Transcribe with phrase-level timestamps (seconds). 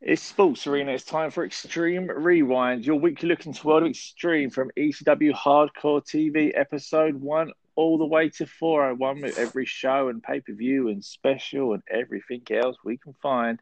[0.00, 0.92] It's Sports Arena.
[0.92, 6.00] It's time for Extreme Rewind, your weekly look into World of Extreme from ECW Hardcore
[6.06, 10.86] TV, episode one, all the way to 401 with every show and pay per view
[10.86, 13.60] and special and everything else we can find.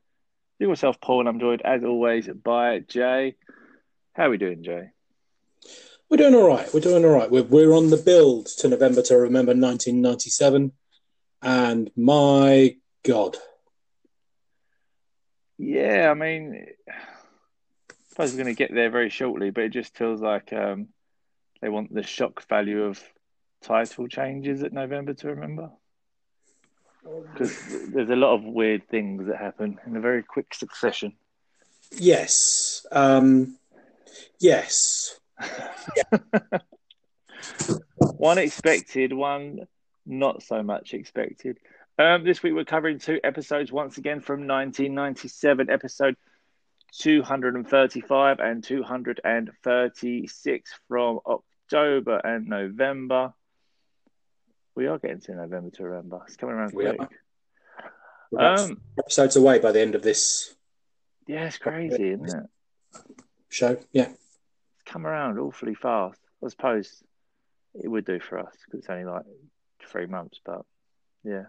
[0.61, 3.37] Do yourself, Paul, and I'm joined as always by Jay.
[4.13, 4.91] How are we doing, Jay?
[6.11, 6.69] We're doing all right.
[6.75, 7.31] We're doing all right.
[7.31, 10.73] We're, we're on the build to November to remember 1997.
[11.41, 13.39] And my God.
[15.59, 19.97] Yeah, I mean, I suppose we're going to get there very shortly, but it just
[19.97, 20.89] feels like um,
[21.61, 23.03] they want the shock value of
[23.63, 25.71] title changes at November to remember.
[27.33, 27.57] Because
[27.93, 31.13] there's a lot of weird things that happen in a very quick succession.
[31.93, 32.85] Yes.
[32.91, 33.59] Um,
[34.41, 35.19] yes.
[37.99, 39.67] one expected, one
[40.05, 41.59] not so much expected.
[41.99, 46.15] Um, this week we're covering two episodes once again from 1997, episode
[46.99, 53.33] 235 and 236 from October and November.
[54.75, 56.21] We are getting to November to remember.
[56.27, 57.01] It's coming around quick.
[58.39, 60.55] Um, episodes away by the end of this.
[61.27, 62.45] Yeah, it's crazy, isn't it?
[63.49, 64.11] Show, yeah.
[64.11, 66.21] It's come around awfully fast.
[66.45, 67.03] I suppose
[67.83, 69.25] it would do for us because it's only like
[69.89, 70.61] three months, but
[71.25, 71.45] yeah.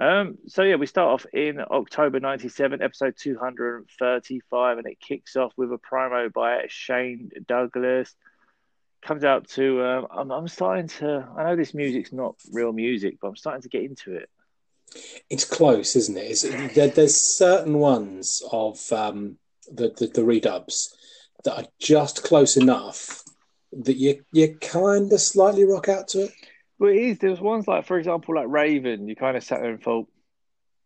[0.00, 5.52] Um, so yeah, we start off in October '97, episode 235, and it kicks off
[5.56, 8.14] with a promo by Shane Douglas.
[9.02, 11.28] Comes out to um, I'm, I'm starting to.
[11.36, 14.28] I know this music's not real music, but I'm starting to get into it.
[15.30, 16.20] It's close, isn't it?
[16.20, 16.42] It's,
[16.74, 19.38] there, there's certain ones of um,
[19.70, 20.94] the, the the redubs
[21.44, 23.22] that are just close enough
[23.72, 26.32] that you you kind of slightly rock out to it.
[26.78, 27.18] Well, it is.
[27.18, 29.08] There's ones like, for example, like Raven.
[29.08, 30.08] You kind of sat there and thought,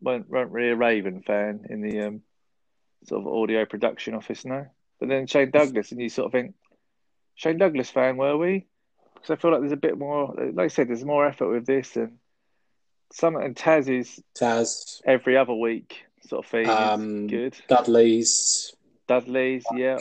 [0.01, 2.23] weren't, weren't really a Raven fan in the um,
[3.07, 4.67] sort of audio production office no.
[5.01, 6.55] But then Shane Douglas, and you sort of think,
[7.35, 8.67] Shane Douglas fan, were we?
[9.15, 11.67] Because I feel like there's a bit more, like I said, there's more effort with
[11.67, 12.19] this, and
[13.13, 16.69] some and Taz is Taz every other week sort of thing.
[16.69, 17.57] Um, good.
[17.69, 18.75] Dudley's.
[19.09, 19.99] Dudley's, yeah.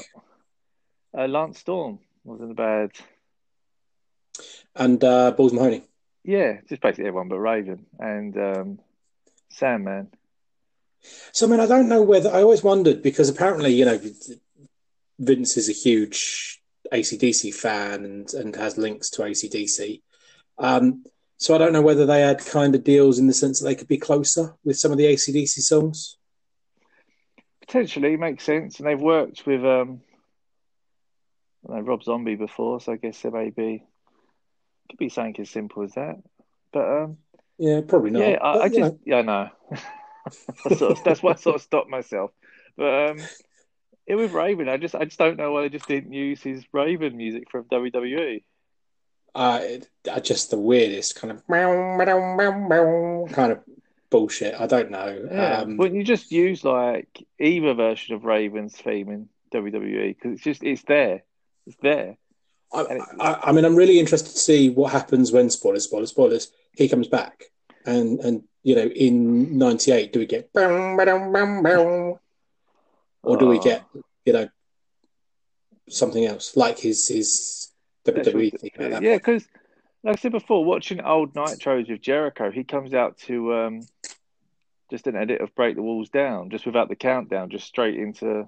[1.18, 2.92] Uh, Lance Storm wasn't bad
[4.76, 5.84] and uh, Balls Mahoney.
[6.24, 8.80] Yeah, just basically everyone but Raven and um,
[9.50, 10.10] Sandman.
[11.32, 14.00] So I mean, I don't know whether I always wondered because apparently, you know,
[15.20, 16.62] Vince is a huge
[16.92, 20.02] ACDC fan and and has links to ACDC.
[20.58, 21.06] Um,
[21.38, 23.76] so I don't know whether they had kind of deals in the sense that they
[23.76, 26.18] could be closer with some of the ACDC songs.
[27.62, 30.02] Potentially makes sense, and they've worked with um,
[31.68, 33.84] know, Rob Zombie before, so I guess there may be
[34.90, 36.18] could be something as simple as that.
[36.72, 37.18] But um,
[37.58, 38.22] yeah, probably not.
[38.22, 39.00] Yeah, I, I just know.
[39.06, 39.50] yeah, no.
[40.76, 42.32] sort of, that's why I sort of stopped myself.
[42.76, 43.18] But um,
[44.06, 46.64] it with Raven, I just I just don't know why they just didn't use his
[46.72, 48.44] Raven music from WWE.
[49.36, 49.90] Uh, it,
[50.24, 51.44] just the weirdest kind of
[53.34, 53.60] kind of
[54.10, 54.60] bullshit.
[54.60, 55.28] I don't know.
[55.32, 55.60] Yeah.
[55.60, 60.44] Um, Wouldn't you just use like either version of Raven's theme in WWE because it's
[60.44, 61.24] just it's there,
[61.66, 62.18] it's there.
[62.74, 66.52] I, I, I, mean, I'm really interested to see what happens when spoilers, spoilers, spoilers.
[66.74, 67.46] He comes back,
[67.86, 70.50] and and you know, in '98, do we get
[73.24, 73.86] or do we get
[74.26, 74.50] you know
[75.90, 77.72] something else like his his
[78.06, 78.72] WWE thing?
[78.78, 79.48] Like yeah, because
[80.04, 83.82] like I said before, watching old Nitros with Jericho, he comes out to um,
[84.92, 88.48] just an edit of Break the Walls Down, just without the countdown, just straight into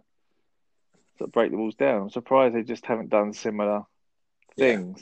[1.32, 2.04] Break the Walls Down.
[2.04, 3.86] I'm surprised they just haven't done similar
[4.60, 5.02] things.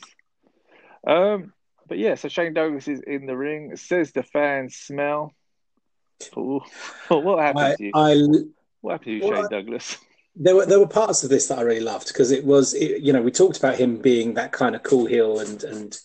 [1.05, 1.53] Um,
[1.87, 3.75] but yeah, so Shane Douglas is in the ring.
[3.75, 5.33] Says the fans smell.
[6.35, 6.61] Ooh.
[7.09, 7.91] what happened I, to you?
[7.93, 8.15] I,
[8.81, 9.97] what happened to you, well, Shane Douglas?
[10.39, 13.01] There were there were parts of this that I really loved because it was it,
[13.01, 15.99] you know we talked about him being that kind of cool heel and and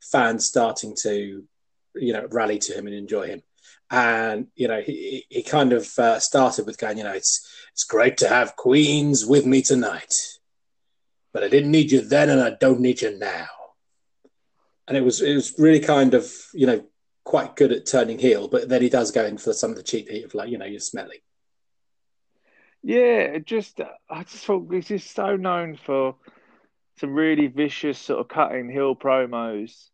[0.00, 1.44] fans starting to
[1.94, 3.42] you know rally to him and enjoy him
[3.90, 7.84] and you know he he kind of uh, started with going you know it's it's
[7.84, 10.35] great to have queens with me tonight
[11.36, 13.46] but I didn't need you then and I don't need you now.
[14.88, 16.82] And it was it was really kind of, you know,
[17.24, 19.82] quite good at turning heel, but then he does go in for some of the
[19.82, 21.22] cheap heat of like, you know, you're smelly.
[22.82, 26.14] Yeah, just I just thought he's just so known for
[27.00, 29.90] some really vicious sort of cutting heel promos,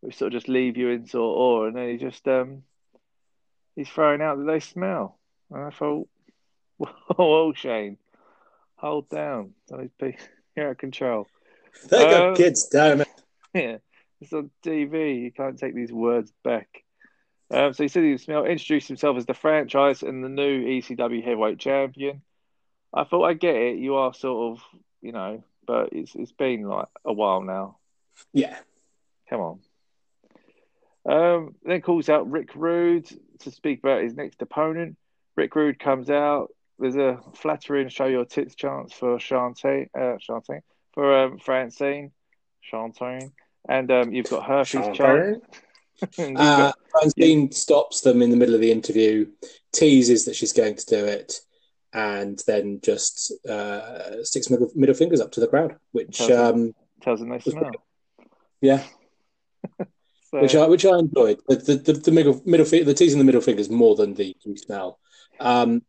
[0.00, 2.62] which sort of just leave you in sort of awe, and then he just um
[3.74, 5.18] he's throwing out that they smell.
[5.50, 6.08] And I thought,
[6.78, 7.98] whoa, Shane,
[8.76, 9.52] hold down.
[10.56, 11.26] You're out of control.
[11.90, 13.08] They got um, kids, damn it.
[13.54, 13.78] Yeah,
[14.20, 15.22] it's on TV.
[15.22, 16.68] You can't take these words back.
[17.50, 21.22] Um, so he said he smell introduced himself as the franchise and the new ECW
[21.22, 22.22] heavyweight champion.
[22.92, 23.78] I thought I get it.
[23.78, 24.64] You are sort of,
[25.00, 27.76] you know, but it's it's been like a while now.
[28.32, 28.56] Yeah.
[29.28, 29.60] Come on.
[31.08, 33.08] Um, then calls out Rick Rude
[33.40, 34.96] to speak about his next opponent.
[35.36, 36.48] Rick Rude comes out.
[36.78, 40.60] There's a flattering show your tits chance for Shantae, uh, Shantae
[40.92, 42.12] for um, Francine,
[42.70, 43.30] Shantae,
[43.68, 45.38] and um, you've got herpes chance.
[46.18, 49.26] uh, Francine stops them in the middle of the interview,
[49.72, 51.40] teases that she's going to do it,
[51.92, 56.74] and then just uh, sticks middle, middle, fingers up to the crowd, which tells, um,
[57.00, 57.70] tells them they smell.
[58.62, 58.82] Yeah.
[60.30, 63.24] so, which I which I enjoyed the the, the, the middle middle the teasing the
[63.24, 64.98] middle fingers more than the you smell,
[65.38, 65.82] um,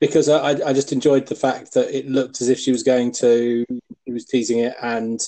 [0.00, 3.12] because I I just enjoyed the fact that it looked as if she was going
[3.12, 3.64] to
[4.04, 5.20] he was teasing it and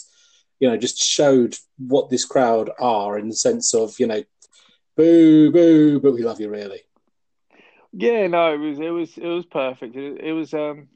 [0.60, 4.22] you know just showed what this crowd are in the sense of you know
[4.96, 6.82] boo boo but we love you really
[7.92, 9.96] yeah, no, it was it was it was perfect.
[9.96, 10.88] It, it was um,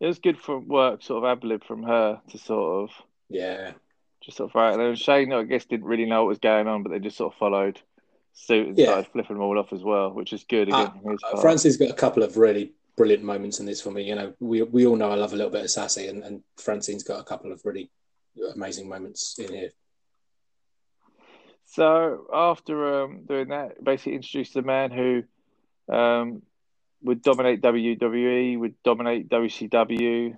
[0.00, 2.96] it was good for work, sort of ad lib from her to sort of
[3.28, 3.72] yeah,
[4.22, 4.78] just sort of right.
[4.78, 7.32] And Shane, I guess, didn't really know what was going on, but they just sort
[7.32, 7.80] of followed
[8.34, 8.86] suit and yeah.
[8.86, 10.68] started flipping them all off as well, which is good.
[10.68, 14.02] Again, uh, Francie's got a couple of really brilliant moments in this for me.
[14.02, 16.42] You know, we we all know I love a little bit of sassy, and, and
[16.58, 17.90] Francine's got a couple of really
[18.54, 19.70] amazing moments in here.
[21.66, 25.22] So after um, doing that, basically introduced the man who
[25.92, 26.42] um,
[27.02, 30.36] would dominate WWE, would dominate WCW.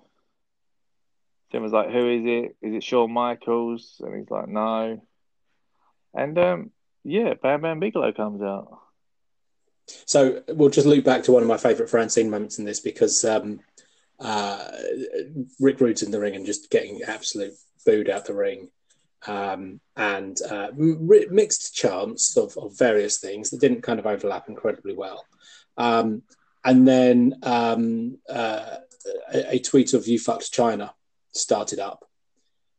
[1.50, 2.56] Tim was like, "Who is it?
[2.62, 5.02] Is it Shawn Michaels?" And he's like, "No."
[6.14, 6.70] And um,
[7.06, 8.80] yeah, Bam Bam Bigelow comes out.
[10.04, 13.24] So we'll just loop back to one of my favourite Francine moments in this because
[13.24, 13.60] um,
[14.18, 14.68] uh,
[15.60, 17.54] Rick Rude's in the ring and just getting absolute
[17.84, 18.68] booed out the ring
[19.28, 24.94] um, and uh, mixed chants of, of, various things that didn't kind of overlap incredibly
[24.94, 25.24] well.
[25.76, 26.22] Um,
[26.64, 28.76] and then um, uh,
[29.32, 30.94] a, a, tweet of "You fucked China"
[31.32, 32.04] started up.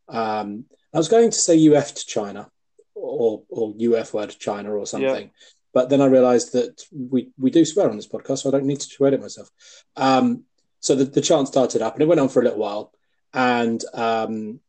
[0.09, 2.50] Um, I was going to say "You effed China"
[2.99, 5.47] or or "You f word China" or something, yeah.
[5.73, 8.65] but then I realised that we we do swear on this podcast, so I don't
[8.65, 9.49] need to edit myself.
[9.95, 10.44] Um,
[10.79, 12.94] so the, the chant started up, and it went on for a little while,
[13.33, 14.59] and um,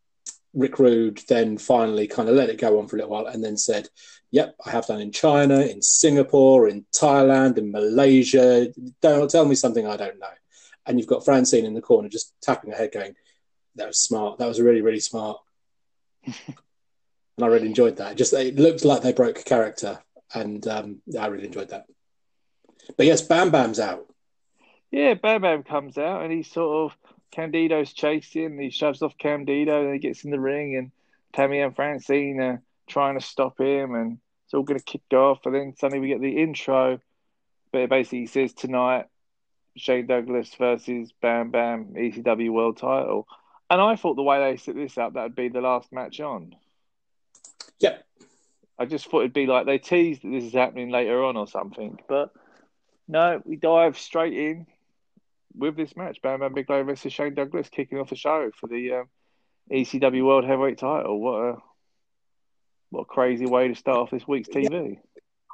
[0.54, 3.42] Rick Rude then finally kind of let it go on for a little while and
[3.42, 3.88] then said,
[4.30, 8.68] Yep, I have done in China, in Singapore, in Thailand, in Malaysia.
[9.00, 10.26] Don't tell me something I don't know.
[10.86, 13.14] And you've got Francine in the corner just tapping her head, going,
[13.76, 14.38] That was smart.
[14.38, 15.38] That was really, really smart.
[17.38, 18.16] and I really enjoyed that.
[18.16, 20.00] Just it looked like they broke character,
[20.34, 21.86] and um, I really enjoyed that.
[22.96, 24.06] But yes, Bam Bam's out.
[24.90, 26.98] Yeah, Bam Bam comes out and he's sort of
[27.30, 28.58] Candido's chasing.
[28.58, 30.90] He shoves off Candido and he gets in the ring, and
[31.32, 35.46] Tammy and Francine are trying to stop him, and it's all going to kick off.
[35.46, 36.98] And then suddenly we get the intro,
[37.70, 39.06] but it basically says tonight
[39.76, 43.28] Shane Douglas versus Bam Bam ECW World Title.
[43.70, 46.18] And I thought the way they set this up, that would be the last match
[46.18, 46.56] on.
[47.80, 48.04] Yep.
[48.78, 51.46] I just thought it'd be like they teased that this is happening later on or
[51.46, 52.30] something, but
[53.08, 54.66] no, we dive straight in
[55.56, 58.92] with this match, Bam Bam Bigelow versus Shane Douglas, kicking off the show for the
[58.92, 59.08] um,
[59.70, 61.20] ECW World Heavyweight Title.
[61.20, 61.56] What a
[62.90, 64.92] what a crazy way to start off this week's TV.
[64.92, 65.00] Yeah.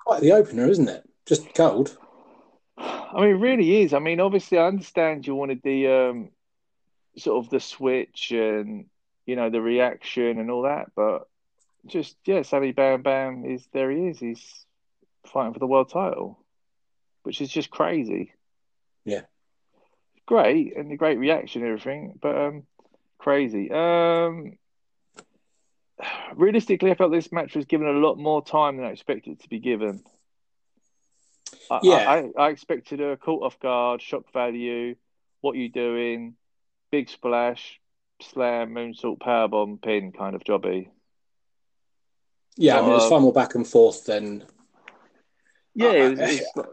[0.05, 1.09] Quite the opener, isn't it?
[1.27, 1.97] Just cold.
[2.77, 3.95] I mean, it really is.
[3.95, 6.31] I mean, obviously, I understand you wanted the um,
[7.17, 8.87] sort of the switch and
[9.27, 11.29] you know the reaction and all that, but
[11.87, 13.91] just yeah, Sammy Bam Bam is there.
[13.91, 14.19] He is.
[14.19, 14.67] He's
[15.27, 16.39] fighting for the world title,
[17.23, 18.33] which is just crazy.
[19.05, 19.23] Yeah
[20.27, 22.63] great and the great reaction and everything, but um,
[23.19, 23.71] crazy.
[23.71, 24.57] Um,
[26.35, 29.49] realistically, I felt this match was given a lot more time than I expected to
[29.49, 30.03] be given.
[31.71, 34.97] I, yeah, I, I, expected a caught off guard, shock value.
[35.41, 36.35] What you doing?
[36.91, 37.81] Big splash,
[38.21, 40.89] slam, moonsault, powerbomb, pin kind of jobby.
[42.57, 44.45] Yeah, I mean, it's far more back and forth than.
[45.75, 46.67] Yeah, was, it was,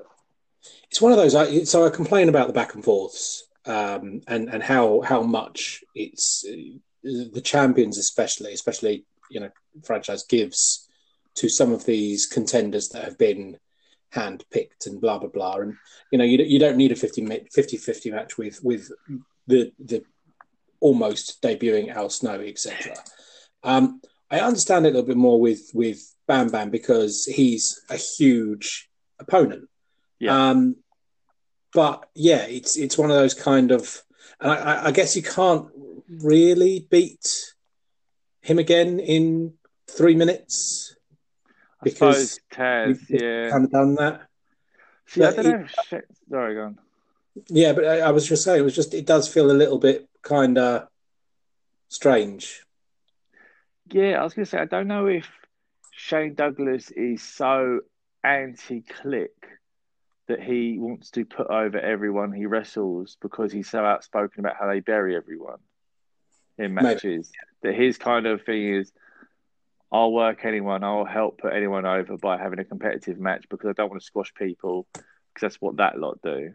[0.90, 1.70] it's one of those.
[1.70, 6.46] So I complain about the back and forths um, and and how how much it's
[6.48, 9.50] uh, the champions, especially especially you know
[9.84, 10.88] franchise gives
[11.36, 13.58] to some of these contenders that have been
[14.10, 15.56] hand picked and blah blah blah.
[15.56, 15.76] And
[16.12, 17.26] you know you you don't need a 50
[17.78, 18.92] 50 match with with
[19.48, 20.04] the the
[20.80, 22.96] almost debuting Al Snow etc.
[23.64, 27.98] Um, I understand it a little bit more with with Bam Bam because he's a
[27.98, 29.68] huge opponent.
[30.20, 30.50] Yeah.
[30.50, 30.78] Um,
[31.74, 34.02] but yeah, it's it's one of those kind of,
[34.40, 35.68] and I, I guess you can't
[36.08, 37.54] really beat
[38.42, 39.54] him again in
[39.88, 40.96] three minutes
[41.84, 44.22] because Taz, yeah, kind of done that.
[45.08, 45.68] See, I don't know.
[46.30, 46.80] Sorry, go on.
[47.48, 49.78] Yeah, but I, I was just saying, it was just it does feel a little
[49.78, 50.88] bit kind of
[51.90, 52.64] strange.
[53.91, 55.29] Yeah, I was going to say, I don't know if
[55.91, 57.81] Shane Douglas is so
[58.24, 59.27] anti Kliq
[60.27, 64.67] that he wants to put over everyone he wrestles because he's so outspoken about how
[64.67, 65.60] they bury everyone
[66.57, 67.31] in matches.
[67.63, 67.75] Maybe.
[67.75, 68.91] That his kind of thing is,
[69.91, 73.74] I'll work anyone, I'll help put anyone over by having a competitive match because I
[73.74, 76.53] don't want to squash people because that's what that lot do.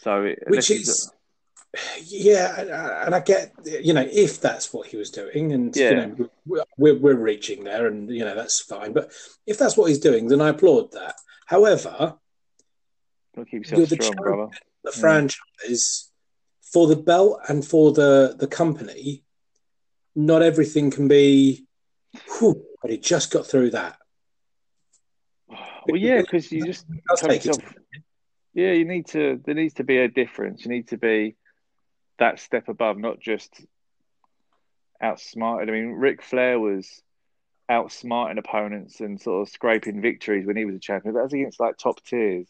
[0.00, 1.12] So, it, which is,
[2.04, 5.90] yeah, and I get, you know, if that's what he was doing, and yeah.
[5.90, 8.92] you know, we're we're reaching there, and you know that's fine.
[8.92, 9.10] But
[9.46, 11.14] if that's what he's doing, then I applaud that.
[11.46, 12.16] However,
[13.36, 14.50] keep yourself the, strong, brother.
[14.84, 15.00] The yeah.
[15.00, 16.10] franchise
[16.72, 19.24] for the belt and for the the company,
[20.14, 21.66] not everything can be.
[22.38, 23.96] Whew, but he just got through that.
[25.84, 27.58] Well, yeah, because you just yourself,
[28.54, 29.40] yeah, you need to.
[29.44, 30.64] There needs to be a difference.
[30.64, 31.34] You need to be
[32.22, 33.52] that step above, not just
[35.02, 35.68] outsmarted.
[35.68, 37.02] I mean, Ric Flair was
[37.68, 41.14] outsmarting opponents and sort of scraping victories when he was a champion.
[41.14, 42.46] That was against like top tiers.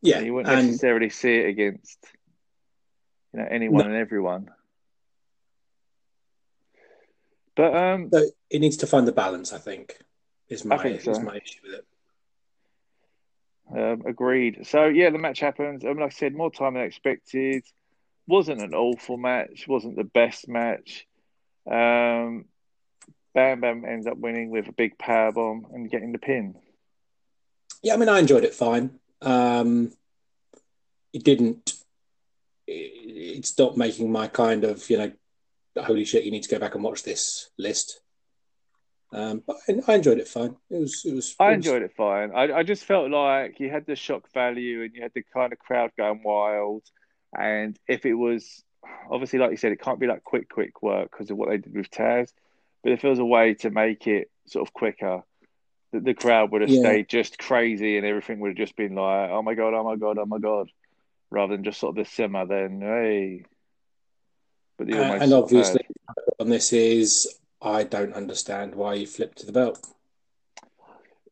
[0.00, 0.68] Yeah, and you wouldn't and...
[0.68, 1.98] necessarily see it against
[3.32, 3.86] you know anyone no.
[3.86, 4.48] and everyone.
[7.56, 9.52] But um, so it needs to find the balance.
[9.52, 9.98] I think
[10.48, 11.10] is my so.
[11.10, 11.86] is my issue with it.
[13.76, 14.68] Um, agreed.
[14.68, 15.84] So yeah, the match happens.
[15.84, 17.64] Um, like I said, more time than expected.
[18.28, 19.66] Wasn't an awful match.
[19.66, 21.06] Wasn't the best match.
[21.66, 22.44] Um,
[23.34, 26.54] Bam Bam ends up winning with a big power bomb and getting the pin.
[27.82, 28.98] Yeah, I mean, I enjoyed it fine.
[29.22, 29.92] Um,
[31.12, 31.72] it didn't.
[32.66, 35.12] It, it stopped making my kind of you know,
[35.78, 36.24] holy shit!
[36.24, 38.00] You need to go back and watch this list.
[39.10, 40.54] Um, but I, I, enjoyed it fine.
[40.68, 41.02] It was.
[41.06, 41.34] It was.
[41.40, 42.32] I enjoyed it fine.
[42.34, 45.50] I, I just felt like you had the shock value and you had the kind
[45.52, 46.82] of crowd going wild.
[47.36, 48.62] And if it was
[49.10, 51.58] obviously, like you said, it can't be like quick, quick work because of what they
[51.58, 52.32] did with Taz.
[52.82, 55.22] But if there was a way to make it sort of quicker,
[55.92, 56.80] the, the crowd would have yeah.
[56.80, 59.96] stayed just crazy and everything would have just been like, "Oh my god, oh my
[59.96, 60.70] god, oh my god,"
[61.30, 62.46] rather than just sort of the simmer.
[62.46, 63.44] Then hey.
[64.76, 65.80] But the uh, and obviously,
[66.38, 69.84] on this is I don't understand why you flipped to the belt.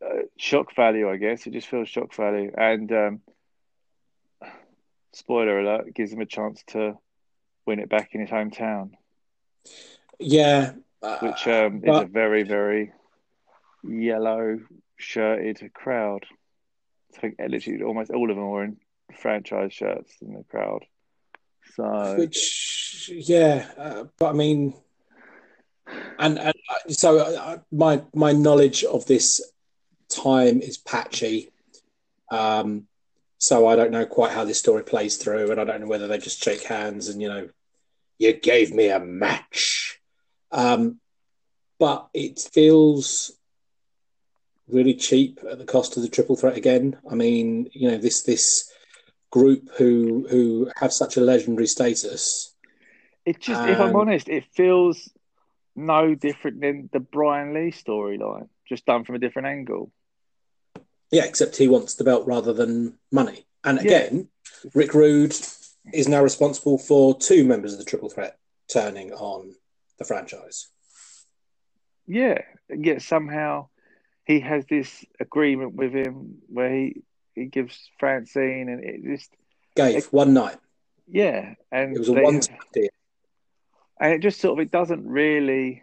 [0.05, 1.47] Uh, shock value, I guess.
[1.47, 2.53] It just feels shock value.
[2.57, 3.21] And um,
[5.17, 6.99] spoiler alert, gives him a chance to
[7.65, 8.91] win it back in his hometown.
[10.19, 10.73] Yeah.
[11.21, 11.97] Which um, but...
[11.97, 12.93] is a very, very
[13.83, 14.61] yellow
[14.97, 16.25] shirted crowd.
[17.17, 18.77] I think literally almost all of them were in
[19.19, 20.85] franchise shirts in the crowd.
[21.75, 24.75] So, which, yeah, uh, but I mean,
[26.19, 29.41] and, and uh, so uh, my my knowledge of this
[30.09, 31.51] time is patchy.
[32.31, 32.87] Um,
[33.39, 36.07] so I don't know quite how this story plays through, and I don't know whether
[36.07, 37.49] they just shake hands and you know,
[38.19, 40.01] you gave me a match.
[40.51, 41.01] Um,
[41.79, 43.33] but it feels
[44.69, 46.97] really cheap at the cost of the triple threat again.
[47.11, 48.71] I mean, you know, this this
[49.31, 52.55] group who who have such a legendary status.
[53.25, 55.11] It just, if I'm honest, it feels
[55.75, 59.91] no different than the Brian Lee storyline, just done from a different angle.
[61.11, 63.47] Yeah, except he wants the belt rather than money.
[63.65, 64.29] And again,
[64.65, 64.71] yeah.
[64.75, 65.35] Rick Rude
[65.93, 69.55] is now responsible for two members of the Triple Threat turning on
[69.99, 70.69] the franchise.
[72.07, 73.69] Yeah, yet somehow
[74.25, 77.03] he has this agreement with him where he
[77.35, 79.31] he gives Francine and it just
[79.75, 80.57] gave it, one night.
[81.07, 82.41] Yeah, and it was a one
[82.73, 82.89] deal
[84.01, 85.83] and it just sort of it doesn't really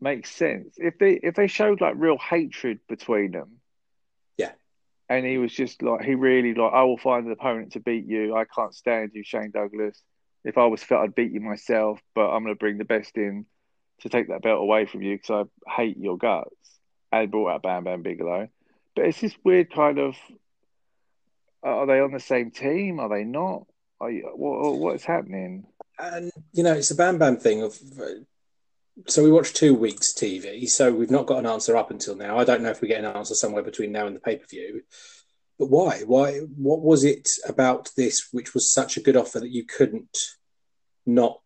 [0.00, 0.74] make sense.
[0.76, 3.60] If they if they showed like real hatred between them.
[4.36, 4.52] Yeah.
[5.08, 8.06] And he was just like he really like i will find an opponent to beat
[8.06, 8.36] you.
[8.36, 10.00] I can't stand you shane douglas.
[10.44, 13.16] If i was fit i'd beat you myself but i'm going to bring the best
[13.16, 13.44] in
[14.00, 16.54] to take that belt away from you because i hate your guts.
[17.10, 18.48] And brought out bam bam bigelow.
[18.94, 20.16] But it's this weird kind of
[21.64, 23.00] uh, are they on the same team?
[23.00, 23.66] Are they not?
[24.00, 25.66] Are you, what, what's happening?
[25.98, 27.76] And you know it's a bam bam thing of
[29.06, 32.38] so we watched two weeks TV, so we've not got an answer up until now.
[32.38, 34.46] I don't know if we get an answer somewhere between now and the pay per
[34.46, 34.82] view.
[35.58, 36.02] But why?
[36.04, 36.38] Why?
[36.38, 40.16] What was it about this which was such a good offer that you couldn't
[41.06, 41.40] not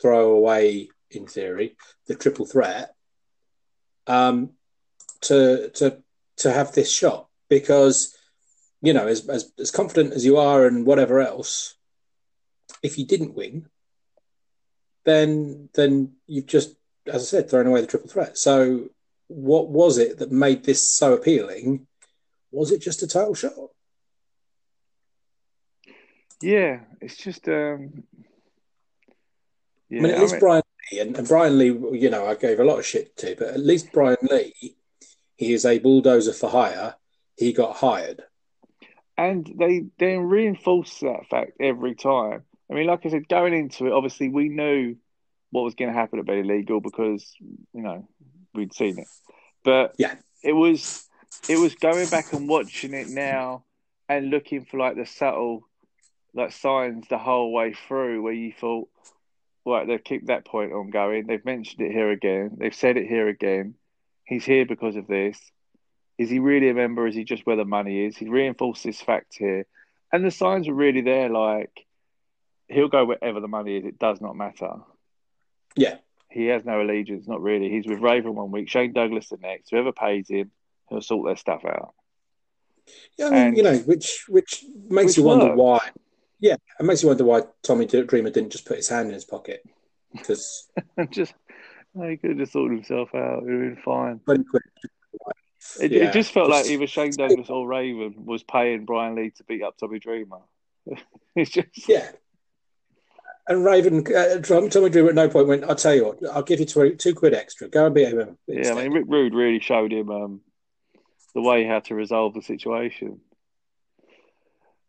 [0.00, 2.94] throw away, in theory, the triple threat
[4.06, 4.50] um,
[5.22, 6.02] to to
[6.38, 7.28] to have this shot?
[7.48, 8.16] Because
[8.82, 11.74] you know, as, as as confident as you are and whatever else,
[12.82, 13.66] if you didn't win,
[15.04, 16.74] then then you've just,
[17.08, 18.36] as I said, throwing away the triple threat.
[18.38, 18.88] So
[19.28, 21.86] what was it that made this so appealing?
[22.50, 23.52] Was it just a title shot?
[26.42, 27.48] Yeah, it's just.
[27.48, 28.04] Um,
[29.88, 32.60] yeah, I mean, at least Brian Lee, and, and Brian Lee, you know, I gave
[32.60, 34.76] a lot of shit to, but at least Brian Lee,
[35.36, 36.96] he is a bulldozer for hire.
[37.36, 38.22] He got hired.
[39.18, 42.42] and they then reinforce that fact every time.
[42.70, 44.96] I mean, like I said, going into it, obviously we knew
[45.56, 48.06] what was going to happen at Barely Legal because you know
[48.54, 49.08] we'd seen it,
[49.64, 50.14] but Yeah.
[50.42, 51.08] it was
[51.48, 53.64] it was going back and watching it now
[54.06, 55.66] and looking for like the subtle
[56.34, 58.90] like signs the whole way through where you thought,
[59.64, 61.26] right, they've kept that point on going.
[61.26, 62.50] They've mentioned it here again.
[62.58, 63.76] They've said it here again.
[64.24, 65.40] He's here because of this.
[66.18, 67.06] Is he really a member?
[67.06, 68.14] Is he just where the money is?
[68.14, 69.64] He reinforced this fact here.
[70.12, 71.86] And the signs were really there like
[72.68, 73.86] he'll go wherever the money is.
[73.86, 74.72] It does not matter.
[75.76, 75.96] Yeah.
[76.30, 77.70] He has no allegiance, not really.
[77.70, 79.70] He's with Raven one week, Shane Douglas the next.
[79.70, 80.50] Whoever pays him,
[80.88, 81.94] he'll sort their stuff out.
[83.18, 85.80] Yeah, I mean, And- you know, which which makes Which you wonder why.
[86.38, 89.24] Yeah, it makes you wonder why Tommy Dreamer didn't just put his hand in his
[89.24, 89.62] pocket
[90.12, 90.68] because
[91.10, 91.32] just
[91.98, 93.42] he could have just sorted himself out.
[93.42, 94.20] It would have been fine.
[95.80, 99.14] It, Yeah, it just felt like just- either Shane Douglas or Raven was paying Brian
[99.14, 100.38] Lee to beat up Tommy Dreamer.
[101.34, 102.10] it's just Yeah.
[103.48, 106.58] And Raven, uh, Tommy Dreamer at no point went, I'll tell you what, I'll give
[106.58, 107.68] you two, two quid extra.
[107.68, 108.36] Go and beat him.
[108.48, 108.72] yeah.
[108.72, 110.40] I mean, Rick Rude really showed him um,
[111.34, 113.20] the way how to resolve the situation.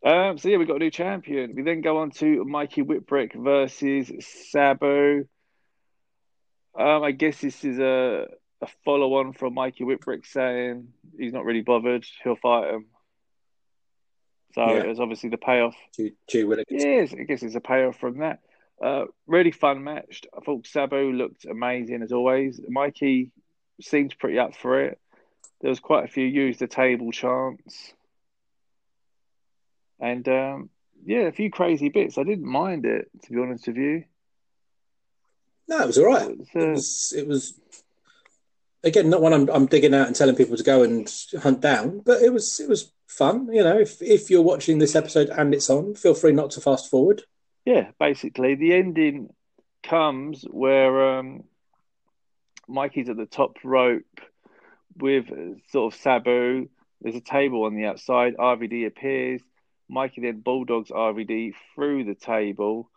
[0.04, 1.54] Um, so yeah, we got a new champion.
[1.54, 4.10] We then go on to Mikey Whipwreck versus
[4.50, 5.26] Sabu.
[6.78, 8.26] Um, I guess this is a
[8.60, 12.04] a follow on from Mikey Whipwreck saying he's not really bothered.
[12.24, 12.86] He'll fight him.
[14.54, 14.82] So Yeah.
[14.82, 16.64] it's obviously the payoff chew Willikers.
[16.70, 18.40] Yes, I guess it's a payoff from that.
[18.82, 20.22] Uh, really fun match.
[20.36, 22.60] I thought Sabu looked amazing as always.
[22.68, 23.32] Mikey
[23.80, 24.98] seemed pretty up for it.
[25.60, 27.92] There was quite a few use the table chants,
[29.98, 30.70] and um,
[31.04, 32.18] yeah, a few crazy bits.
[32.18, 34.04] I didn't mind it to be honest with you.
[35.66, 36.30] No, it was all right.
[36.30, 37.60] It was, It uh, was, it was
[38.84, 42.00] again not one I'm, I'm digging out and telling people to go and hunt down,
[42.04, 43.52] but it was it was fun.
[43.52, 46.60] You know, if if you're watching this episode and it's on, feel free not to
[46.60, 47.22] fast forward.
[47.68, 49.28] Yeah, basically, the ending
[49.82, 51.44] comes where um,
[52.66, 54.22] Mikey's at the top rope
[54.96, 55.26] with
[55.70, 56.70] sort of Sabu.
[57.02, 58.38] There's a table on the outside.
[58.38, 59.42] RVD appears.
[59.86, 62.88] Mikey then bulldogs RVD through the table.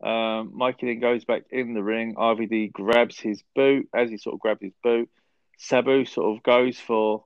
[0.00, 2.14] Um, Mikey then goes back in the ring.
[2.14, 3.88] RVD grabs his boot.
[3.92, 5.10] As he sort of grabs his boot,
[5.58, 7.24] Sabu sort of goes for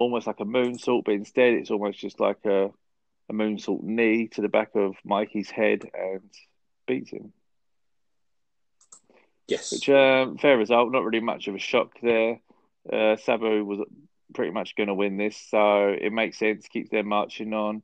[0.00, 2.70] almost like a moonsault, but instead it's almost just like a,
[3.30, 6.30] a moonsault knee to the back of Mikey's head and
[6.86, 7.32] beats him.
[9.46, 9.72] Yes.
[9.72, 12.40] Which um, fair result, not really much of a shock there.
[12.92, 13.80] Uh, Sabu was
[14.34, 16.66] pretty much going to win this, so it makes sense.
[16.68, 17.82] Keeps them marching on,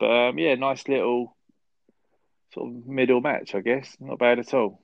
[0.00, 1.36] but um, yeah, nice little
[2.54, 3.94] sort of middle match, I guess.
[4.00, 4.80] Not bad at all.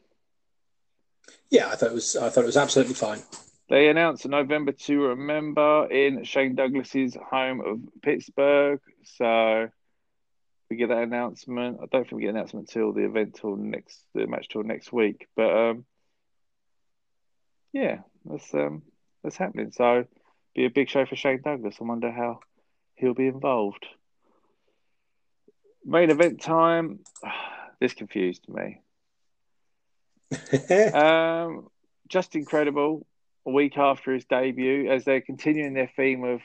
[1.50, 3.22] Yeah, I thought it was I thought it was absolutely fine.
[3.70, 9.70] They announced a November to remember in Shane Douglas's home of Pittsburgh, so
[10.74, 11.78] we get that announcement.
[11.80, 14.64] I don't think we get an announcement till the event till next the match till
[14.64, 15.84] next week, but um,
[17.72, 18.82] yeah, that's um
[19.22, 19.70] that's happening.
[19.70, 20.04] So
[20.54, 21.76] be a big show for Shane Douglas.
[21.80, 22.40] I wonder how
[22.96, 23.86] he'll be involved.
[25.84, 27.00] Main event time.
[27.80, 28.80] This confused me.
[30.94, 31.66] Um,
[32.08, 33.04] Justin Credible.
[33.46, 36.40] A week after his debut, as they're continuing their theme of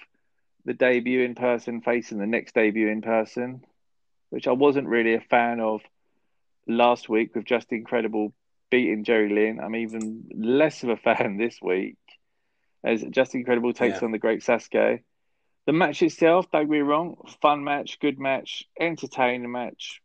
[0.66, 3.64] the debut in person facing the next debut in person,
[4.30, 5.82] which I wasn't really a fan of
[6.68, 8.34] last week with Justin Credible
[8.70, 9.60] beating Jerry Lynn.
[9.60, 11.98] I'm even less of a fan this week
[12.84, 14.06] as Justin Credible takes Yeah.
[14.06, 15.02] on the Great Sasuke.
[15.66, 20.02] The match itself, don't get me wrong, fun match, good match, entertaining match,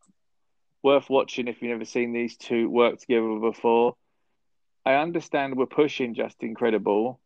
[0.83, 3.95] worth watching if you've never seen these two work together before.
[4.85, 7.19] I understand we're pushing Justin Credible,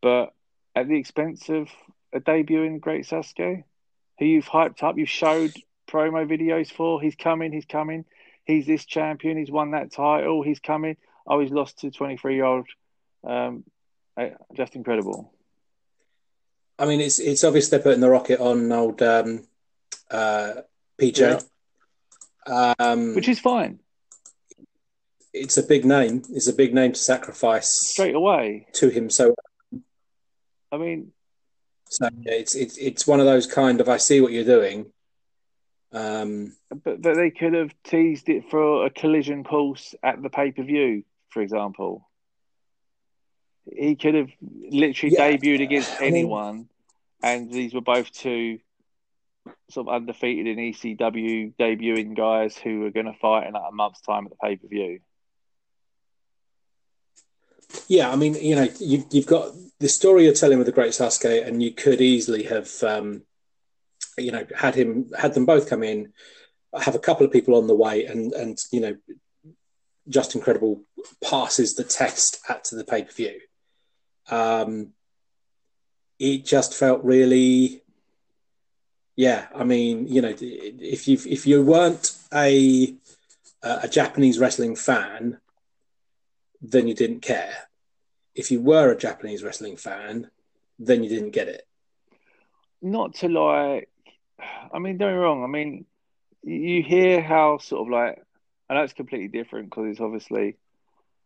[0.00, 0.32] but
[0.74, 1.68] at the expense of
[2.12, 3.64] a debut in Great Sasuke,
[4.18, 5.52] who you've hyped up, you've showed
[5.88, 7.00] promo videos for.
[7.00, 8.04] He's coming, he's coming.
[8.44, 10.96] He's this champion, he's won that title, he's coming.
[11.26, 12.66] Oh, he's lost to 23 year old
[13.24, 13.64] um,
[14.16, 15.32] uh, Justin Credible.
[16.78, 19.46] I mean, it's it's obvious they're putting the rocket on old um,
[20.10, 20.54] uh,
[21.00, 21.44] PJ.
[22.46, 23.80] Um, Which is fine
[25.32, 26.22] it's a big name.
[26.30, 28.66] It's a big name to sacrifice straight away.
[28.74, 29.10] to him.
[29.10, 29.34] So,
[30.72, 31.12] I mean,
[31.88, 34.86] so yeah, it's it's it's one of those kind of I see what you're doing.
[35.92, 40.52] Um, but, but they could have teased it for a collision course at the pay
[40.52, 42.08] per view, for example.
[43.74, 46.68] He could have literally Yeah, debuted against I mean- anyone,
[47.22, 48.58] and these were both two
[49.70, 53.74] sort of undefeated in ECW debuting guys who are going to fight in like a
[53.74, 55.00] month's time at the pay per view.
[57.86, 60.92] Yeah, I mean, you know, you, you've got the story you're telling with the Great
[60.92, 63.22] Sasuke, and you could easily have, um,
[64.18, 66.12] you know, had him had them both come in,
[66.78, 68.96] have a couple of people on the way, and and you know,
[70.08, 70.82] Justin Credible
[71.22, 73.40] passes the test at to the pay per view.
[74.30, 74.92] Um,
[76.18, 77.82] it just felt really,
[79.16, 79.46] yeah.
[79.54, 82.94] I mean, you know, if you if you weren't a
[83.62, 85.38] a Japanese wrestling fan,
[86.60, 87.68] then you didn't care.
[88.34, 90.30] If you were a Japanese wrestling fan,
[90.78, 91.66] then you didn't get it.
[92.80, 93.88] Not to like,
[94.72, 95.44] I mean, don't get me wrong.
[95.44, 95.84] I mean,
[96.42, 98.22] you hear how sort of like,
[98.68, 100.56] and that's completely different because it's obviously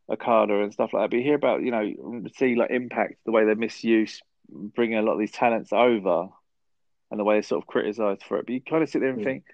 [0.08, 1.10] Okada and stuff like that.
[1.10, 5.02] But you hear about, you know, see like impact, the way they misuse bringing a
[5.02, 6.28] lot of these talents over
[7.10, 8.46] and the way they sort of criticised for it.
[8.46, 9.24] But you kind of sit there and mm.
[9.24, 9.44] think,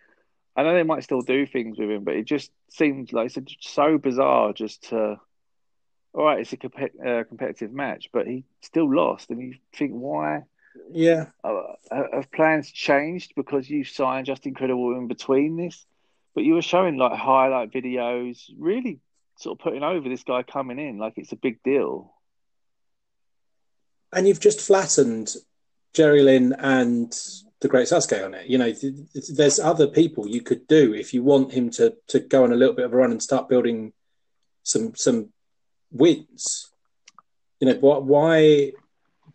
[0.56, 3.56] I know they might still do things with him, but it just seems like it's
[3.60, 5.20] so bizarre just to
[6.14, 9.92] all right, it's a comp- uh, competitive match, but he still lost, and you think
[9.92, 10.42] why?
[10.90, 15.84] Yeah, uh, have plans changed because you signed Justin Credible in between this?
[16.34, 19.00] But you were showing like highlight videos, really
[19.38, 22.12] sort of putting over this guy coming in like it's a big deal.
[24.12, 25.34] And you've just flattened
[25.94, 27.12] Jerry Lynn and
[27.60, 28.46] the Great Sasuke on it.
[28.46, 28.72] You know,
[29.34, 32.56] there's other people you could do if you want him to to go on a
[32.56, 33.92] little bit of a run and start building
[34.62, 35.30] some some
[35.90, 36.70] wins.
[37.60, 38.72] You know, why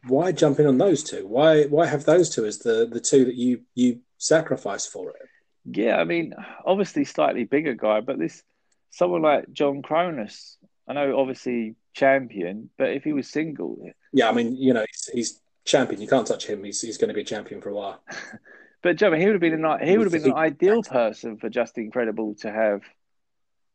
[0.07, 1.27] why jump in on those two?
[1.27, 5.29] Why why have those two as the the two that you you sacrifice for it?
[5.65, 6.33] Yeah, I mean,
[6.65, 8.43] obviously slightly bigger guy, but this
[8.89, 13.77] someone like John Kronus, I know, obviously champion, but if he was single,
[14.11, 16.01] yeah, I mean, you know, he's, he's champion.
[16.01, 16.63] You can't touch him.
[16.63, 18.03] He's he's going to be a champion for a while.
[18.81, 21.49] but Joe, he would have been an he would have been an ideal person for
[21.49, 22.81] Justin Credible to have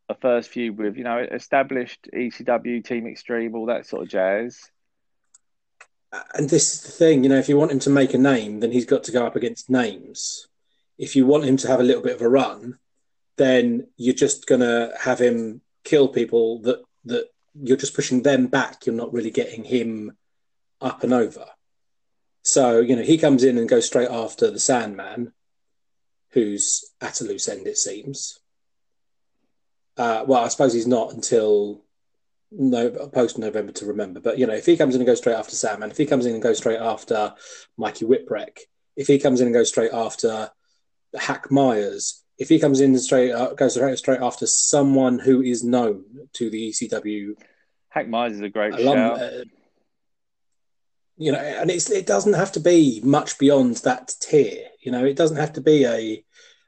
[0.09, 4.71] a first feud with, you know, established ECW, Team Extreme, all that sort of jazz.
[6.35, 8.61] And this is the thing, you know, if you want him to make a name,
[8.61, 10.47] then he's got to go up against names.
[10.97, 12.79] If you want him to have a little bit of a run,
[13.37, 18.47] then you're just going to have him kill people that that you're just pushing them
[18.47, 18.85] back.
[18.85, 20.17] You're not really getting him
[20.81, 21.47] up and over.
[22.43, 25.33] So you know he comes in and goes straight after the Sandman,
[26.31, 28.39] who's at a loose end, it seems.
[29.97, 31.83] Uh, well, I suppose he's not until
[32.51, 34.21] no post November to remember.
[34.21, 36.07] But you know, if he comes in and goes straight after Sam, and if he
[36.07, 37.35] comes in and goes straight after
[37.77, 38.59] Mikey Whipwreck,
[38.97, 40.51] if he comes in and goes straight after
[41.19, 45.43] Hack Meyers, if he comes in and straight uh, goes straight, straight after someone who
[45.43, 47.35] is known to the ECW,
[47.91, 49.21] Hack Meyers is a great alum, shout.
[49.21, 49.45] Uh,
[51.17, 54.67] you know, and it's it doesn't have to be much beyond that tier.
[54.81, 56.25] You know, it doesn't have to be a,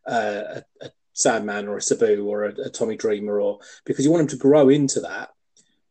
[0.07, 4.11] uh, a, a Sandman or a Sabu or a, a Tommy Dreamer, or because you
[4.11, 5.31] want him to grow into that.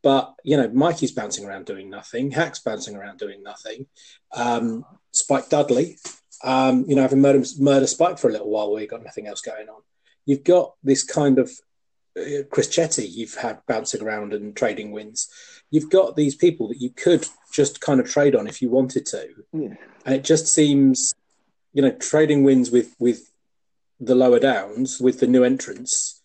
[0.02, 2.32] But you know, Mikey's bouncing around doing nothing.
[2.32, 3.88] Hack's bouncing around doing nothing.
[4.34, 5.98] Um, Spike Dudley,
[6.44, 9.28] um, you know, having murder, murder Spike for a little while where you got nothing
[9.28, 9.82] else going on.
[10.26, 11.52] You've got this kind of
[12.18, 15.28] uh, Chris Chetti you've had bouncing around and trading wins.
[15.72, 19.06] You've got these people that you could just kind of trade on if you wanted
[19.08, 19.76] to, yeah.
[20.06, 21.14] and it just seems,
[21.74, 23.30] you know, trading wins with with
[24.00, 26.22] the lower downs with the new entrants,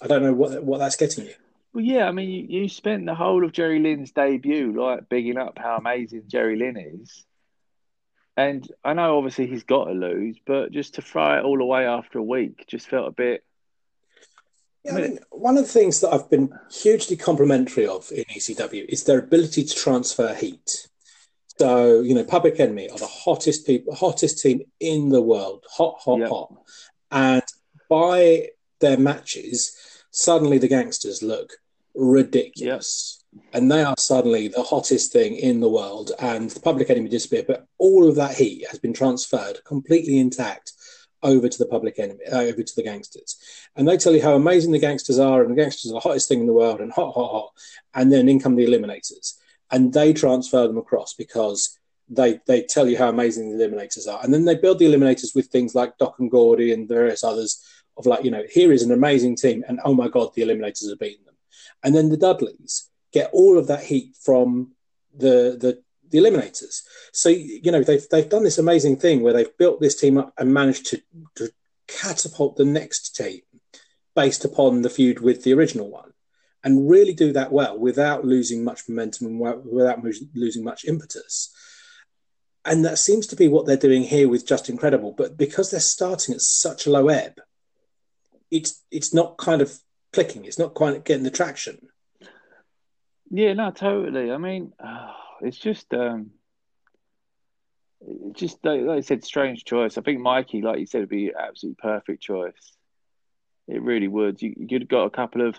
[0.00, 1.34] I don't know what what that's getting you.
[1.72, 5.38] Well, yeah, I mean, you, you spent the whole of Jerry Lynn's debut like bigging
[5.38, 7.24] up how amazing Jerry Lynn is,
[8.36, 11.86] and I know obviously he's got to lose, but just to throw it all away
[11.86, 13.44] after a week just felt a bit.
[14.84, 18.86] Yeah, I mean, one of the things that I've been hugely complimentary of in ECW
[18.88, 20.88] is their ability to transfer heat.
[21.58, 26.00] So, you know, Public Enemy are the hottest people, hottest team in the world, hot,
[26.00, 26.28] hot, yep.
[26.28, 26.54] hot.
[27.10, 27.42] And
[27.88, 28.48] by
[28.80, 29.76] their matches,
[30.10, 31.52] suddenly the gangsters look
[31.94, 33.24] ridiculous.
[33.54, 37.44] And they are suddenly the hottest thing in the world, and the public enemy disappear.
[37.46, 40.72] But all of that heat has been transferred completely intact
[41.22, 43.38] over to the public enemy, uh, over to the gangsters.
[43.76, 46.28] And they tell you how amazing the gangsters are, and the gangsters are the hottest
[46.28, 47.52] thing in the world, and hot, hot, hot.
[47.94, 49.38] And then in come the eliminators.
[49.70, 51.78] And they transfer them across because
[52.08, 55.34] they they tell you how amazing the eliminators are, and then they build the eliminators
[55.34, 57.64] with things like Doc and Gordy and various others
[57.96, 60.88] of like you know here is an amazing team, and oh my god, the eliminators
[60.88, 61.31] have beaten them,
[61.82, 64.72] and then the Dudleys get all of that heat from
[65.14, 66.82] the the the eliminators.
[67.12, 70.32] So you know they've they've done this amazing thing where they've built this team up
[70.38, 71.02] and managed to,
[71.36, 71.50] to
[71.88, 73.40] catapult the next team
[74.14, 76.12] based upon the feud with the original one,
[76.62, 80.02] and really do that well without losing much momentum and without
[80.34, 81.52] losing much impetus
[82.64, 85.12] and that seems to be what they're doing here with Justin Credible.
[85.12, 87.40] But because they're starting at such a low ebb,
[88.50, 89.76] it's it's not kind of
[90.12, 90.44] clicking.
[90.44, 91.88] It's not quite getting the traction.
[93.30, 94.30] Yeah, no, totally.
[94.30, 96.30] I mean, oh, it's just, um,
[98.00, 99.96] it's just like, like I said, strange choice.
[99.96, 102.76] I think Mikey, like you said, would be absolutely perfect choice.
[103.68, 104.42] It really would.
[104.42, 105.58] You, you'd got a couple of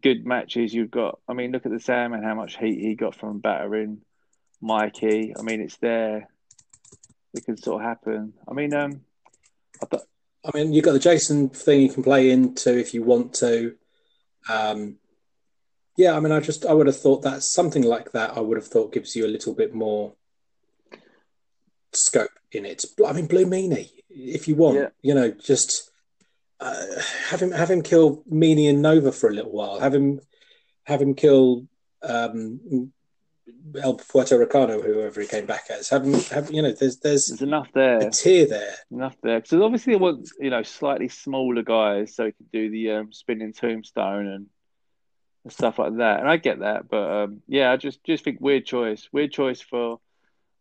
[0.00, 0.72] good matches.
[0.72, 3.40] You've got, I mean, look at the Sam and how much heat he got from
[3.40, 4.02] battering
[4.60, 5.34] Mikey.
[5.36, 6.28] I mean, it's there.
[7.34, 8.34] It can sort of happen.
[8.46, 9.00] I mean, um,
[9.82, 10.02] I, th-
[10.44, 13.76] I mean, you've got the Jason thing you can play into if you want to.
[14.48, 14.96] Um,
[15.96, 18.56] yeah, I mean, I just I would have thought that something like that I would
[18.56, 20.14] have thought gives you a little bit more
[21.92, 22.84] scope in it.
[23.06, 24.88] I mean, Blue Meanie, if you want, yeah.
[25.02, 25.90] you know, just
[26.60, 26.86] uh,
[27.28, 29.78] have him have him kill Meanie and Nova for a little while.
[29.78, 30.20] Have him
[30.84, 31.66] have him kill
[32.02, 32.92] um,
[33.82, 35.88] El Puerto Ricano, whoever he came back as.
[35.90, 36.72] Have him have you know?
[36.72, 37.98] There's there's, there's enough there.
[37.98, 38.74] A tier there.
[38.90, 42.70] Enough there because obviously they want you know slightly smaller guys so he could do
[42.70, 44.46] the um, spinning tombstone and
[45.44, 46.20] and stuff like that.
[46.20, 49.60] And I get that, but um, yeah, I just just think weird choice, weird choice
[49.60, 50.00] for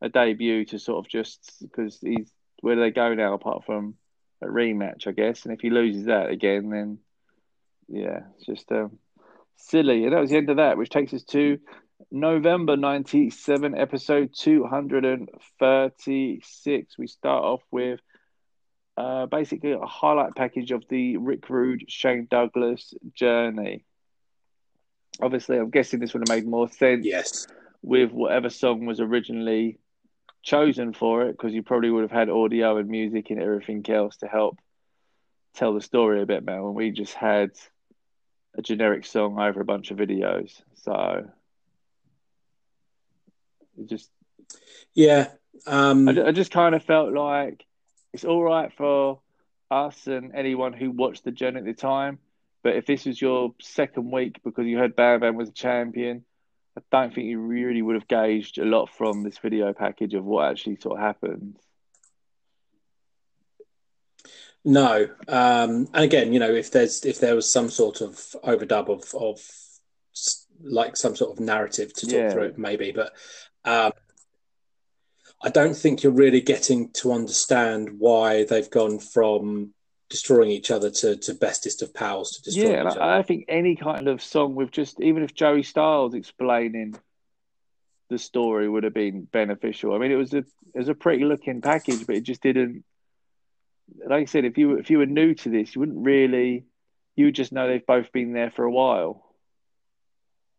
[0.02, 3.96] a debut to sort of just because he's where do they go now apart from
[4.42, 5.46] a rematch, I guess.
[5.46, 7.00] And if he loses that again, then
[7.88, 8.98] yeah, it's just um,
[9.58, 10.04] silly.
[10.06, 11.60] And that was the end of that, which takes us to
[12.10, 16.98] November 97, episode 236.
[16.98, 18.00] We start off with
[18.98, 23.86] uh, basically a highlight package of the Rick Rude, Shane Douglas journey.
[25.22, 27.06] Obviously, I'm guessing this would have made more sense.
[27.06, 27.48] Yes.
[27.82, 29.80] With whatever song was originally
[30.44, 34.18] chosen for it, because you probably would have had audio and music and everything else
[34.18, 34.60] to help
[35.56, 36.66] tell the story a bit better.
[36.66, 37.52] And we just had
[38.58, 40.62] a generic song over a bunch of videos.
[40.76, 41.30] So
[43.82, 44.10] it just.
[44.94, 45.30] Yeah.
[45.68, 46.08] Um...
[46.08, 47.66] I, I just kind of felt like
[48.14, 49.20] it's all right for
[49.70, 52.20] us and anyone who watched the journey at the time
[52.64, 56.24] but if this was your second week because you heard Bam Bam was a champion,
[56.78, 60.24] I don't think you really would have gauged a lot from this video package of
[60.24, 61.58] what actually sort of happened.
[64.64, 68.12] No, um, and again, you know, if there's if there was some sort of
[68.44, 69.42] overdub of of
[70.64, 72.30] like some sort of narrative to talk yeah.
[72.30, 73.12] through it, maybe, but
[73.66, 73.92] um,
[75.44, 79.74] I don't think you're really getting to understand why they've gone from
[80.10, 83.76] destroying each other to, to bestest of pals to destroy yeah, I, I think any
[83.76, 86.96] kind of song with just even if Joey Styles explaining
[88.12, 89.96] the story would have been beneficial.
[89.96, 92.84] I mean, it was a it was a pretty looking package, but it just didn't.
[94.06, 96.66] Like I said, if you if you were new to this, you wouldn't really.
[97.16, 99.36] You would just know they've both been there for a while,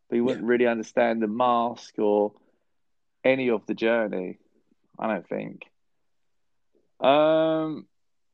[0.08, 0.50] but you wouldn't yeah.
[0.50, 2.32] really understand the mask or
[3.24, 4.38] any of the journey.
[4.98, 5.62] I don't think.
[7.00, 7.86] Um,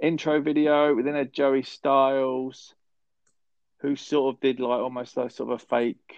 [0.02, 0.94] intro video.
[0.94, 2.74] within a Joey Styles,
[3.80, 6.14] who sort of did like almost like sort of a fake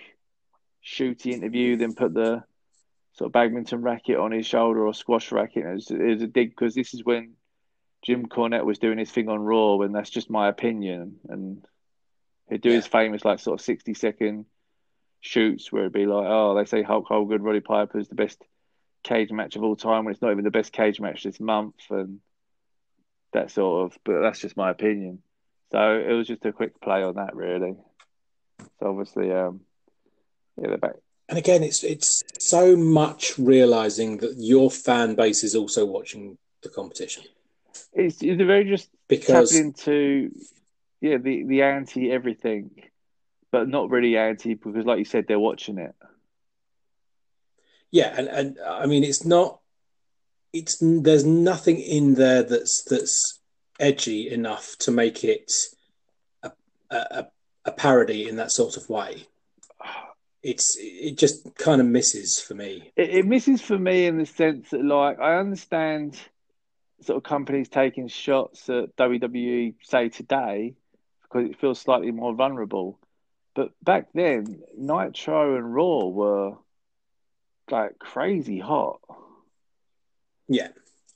[0.85, 2.43] shooty interview, then put the
[3.13, 5.65] sort of badminton racket on his shoulder or squash racket.
[5.67, 7.35] It was, it was a dig because this is when
[8.03, 11.17] Jim Cornette was doing his thing on Raw, and that's just my opinion.
[11.29, 11.65] And
[12.49, 12.77] he'd do yeah.
[12.77, 14.47] his famous like sort of sixty second
[15.21, 18.43] shoots where it'd be like, oh, they say Hulk Hogan, Roddy Piper is the best
[19.03, 21.77] cage match of all time when it's not even the best cage match this month,
[21.91, 22.21] and
[23.33, 23.99] that sort of.
[24.05, 25.23] But that's just my opinion.
[25.73, 27.77] So it was just a quick play on that, really.
[28.79, 29.61] So obviously, um,
[30.61, 30.97] yeah, they're back.
[31.29, 36.69] And again, it's it's so much realizing that your fan base is also watching the
[36.69, 37.23] competition.
[37.93, 40.33] It's, it's very just because into
[41.01, 42.71] yeah the the anti everything,
[43.53, 45.95] but not really anti because, like you said, they're watching it.
[47.91, 49.61] Yeah, and and I mean, it's not
[50.53, 53.41] it's there's nothing in there that's that's
[53.79, 55.51] edgy enough to make it
[56.43, 56.53] a,
[56.91, 57.27] a,
[57.65, 59.27] a parody in that sort of way.
[60.43, 62.93] It's it just kind of misses for me.
[62.97, 66.19] It, it misses for me in the sense that, like, I understand
[67.03, 70.75] sort of companies taking shots at WWE, say today,
[71.23, 72.99] because it feels slightly more vulnerable.
[73.55, 76.57] But back then, Nitro and Raw were
[77.71, 79.01] like crazy hot.
[80.49, 80.69] Yeah.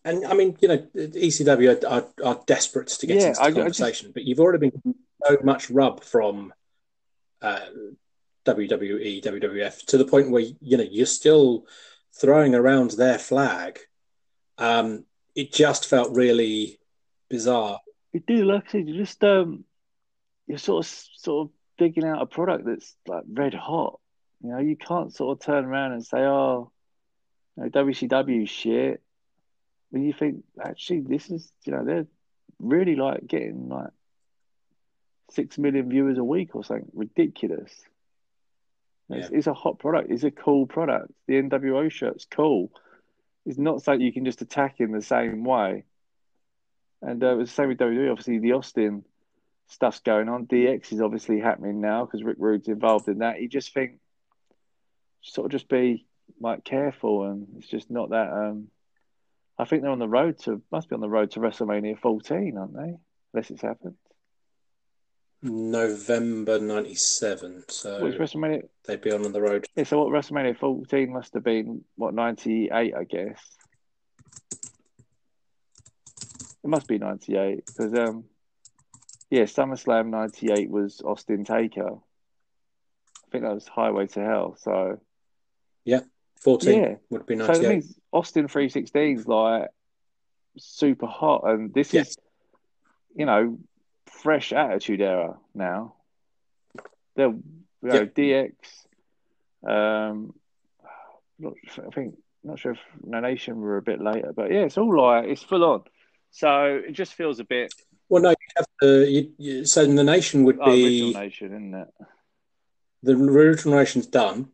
[0.05, 3.47] And I mean, you know, ECW are, are, are desperate to get yeah, into the
[3.47, 4.15] I, conversation, I just...
[4.15, 4.95] but you've already been
[5.27, 6.53] so much rub from
[7.41, 7.61] uh,
[8.45, 11.67] WWE, WWF to the point where you know you're still
[12.21, 13.79] throwing around their flag.
[14.59, 16.79] Um, it just felt really
[17.29, 17.81] bizarre.
[18.13, 19.65] It did, like I said, you just um,
[20.47, 23.99] you're sort of sort of digging out a product that's like red hot.
[24.43, 26.71] You know, you can't sort of turn around and say, "Oh,
[27.57, 29.01] you know, WCW shit."
[29.95, 32.09] when you think actually this is you know they're
[32.59, 33.91] really like getting like
[35.31, 37.73] six million viewers a week or something ridiculous.
[39.09, 40.11] It's, it's a hot product.
[40.11, 41.13] It's a cool product.
[41.29, 42.73] The NWO shirt's cool.
[43.47, 45.85] It's not something you can just attack in the same way.
[47.01, 48.11] And uh, it was the same with WWE.
[48.11, 49.05] Obviously, the Austin
[49.69, 50.47] stuff's going on.
[50.47, 53.41] DX is obviously happening now because Rick Rude's involved in that.
[53.41, 53.99] You just think,
[55.25, 56.07] sort of just be
[56.41, 58.31] like careful, and it's just not that.
[58.33, 58.69] Um,
[59.59, 62.57] I think they're on the road to must be on the road to WrestleMania 14,
[62.59, 62.95] aren't they?
[63.33, 63.97] Unless it's happened.
[65.43, 67.65] November '97.
[67.69, 68.63] So Which WrestleMania?
[68.87, 69.67] they'd be on the road.
[69.77, 73.41] Yeah, so what WrestleMania 14 must have been what 98, I guess.
[76.63, 78.25] It must be 98 because um,
[79.31, 81.91] yeah, SummerSlam 98 was Austin Taker.
[81.91, 84.57] I think that was Highway to Hell.
[84.59, 84.99] So
[86.43, 86.95] 14 Yeah.
[87.11, 87.47] would be nice.
[87.47, 87.63] so 98.
[87.63, 89.69] that means Austin 316 is like
[90.59, 92.17] super hot, and this is
[93.17, 93.59] you know
[94.07, 95.95] fresh attitude era now.
[97.17, 97.43] They're you
[97.83, 98.05] know, Yeah.
[98.05, 98.55] DX.
[99.67, 100.35] Um,
[101.39, 104.77] not, I think not sure if No Nation were a bit later, but yeah, it's
[104.77, 105.85] all like it's full on.
[106.31, 107.73] So it just feels a bit
[108.09, 111.47] Well, no, you have the you, you, so the nation would oh, be original Nation,
[111.53, 111.89] isn't it?
[113.03, 114.49] the original nation's done.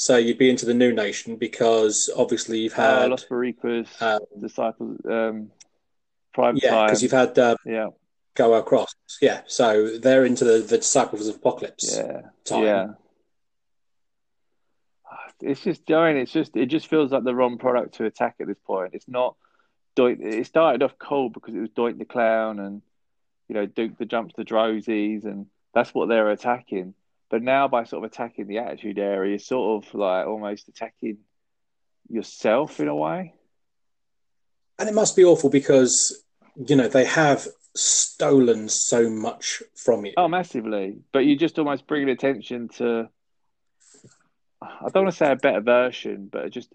[0.00, 4.00] So you'd be into the new nation because obviously you've had Uh, had Los Boricuas,
[4.00, 5.50] um, Disciples, um,
[6.32, 7.88] Prime yeah because you've had uh, yeah,
[8.34, 12.64] go across yeah so they're into the, the disciples of apocalypse yeah, time.
[12.64, 12.86] yeah.
[15.42, 16.16] It's just going.
[16.16, 18.94] It's just it just feels like the wrong product to attack at this point.
[18.94, 19.36] It's not.
[19.98, 22.80] It started off cold because it was Doink the Clown and
[23.48, 26.94] you know Duke the Dumpster Droeses and that's what they're attacking.
[27.30, 31.18] But now by sort of attacking the attitude area, you're sort of like almost attacking
[32.08, 33.34] yourself in a way.
[34.78, 36.24] and it must be awful because
[36.56, 40.98] you know they have stolen so much from you Oh, massively.
[41.12, 43.08] But you just almost bring attention to,
[44.60, 46.74] I don't want to say a better version, but just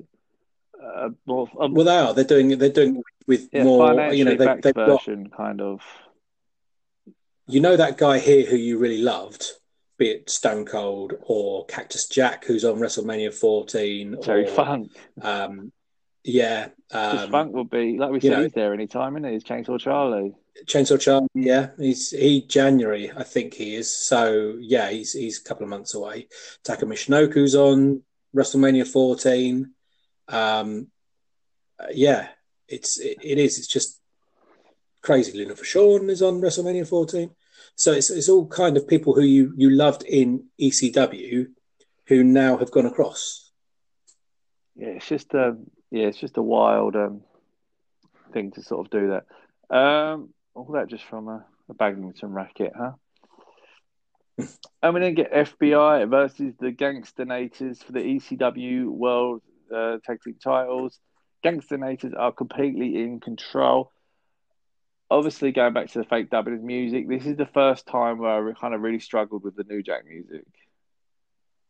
[0.81, 4.23] a more, a, um, well they are they're doing they're doing with yeah, more you
[4.23, 5.81] know they, they've got version, kind of.
[7.47, 9.51] you know that guy here who you really loved
[9.97, 14.91] be it Stone Cold or Cactus Jack who's on WrestleMania 14 Terry or Funk.
[15.21, 15.71] um
[16.23, 19.33] yeah um, Funk would be, like we said, know- he's there anytime, isn't he?
[19.33, 20.35] He's Chainsaw Charlie.
[20.65, 23.95] Chainsaw Charlie, yeah, he's he January, I think he is.
[23.95, 26.27] So yeah, he's he's a couple of months away.
[26.63, 28.03] Taka on
[28.35, 29.71] WrestleMania 14.
[30.27, 30.87] Um,
[31.91, 32.29] yeah,
[32.67, 33.57] it's it, it is.
[33.57, 33.99] It's just
[35.01, 35.37] crazy.
[35.37, 37.31] Luna Vachon is on WrestleMania 14.
[37.75, 41.47] So it's it's all kind of people who you you loved in ECW,
[42.07, 43.51] who now have gone across.
[44.75, 47.21] Yeah, it's just um, yeah, it's just a wild um
[48.33, 49.75] thing to sort of do that.
[49.75, 52.91] Um, all that just from a, a badminton racket, huh?
[54.81, 59.41] and we then get FBI versus the Gangsternators for the ECW World
[59.73, 60.99] uh, Tag Team titles.
[61.43, 63.91] Gangsternators are completely in control.
[65.09, 68.53] Obviously, going back to the fake dubbing music, this is the first time where I
[68.53, 70.45] kind of really struggled with the New Jack music.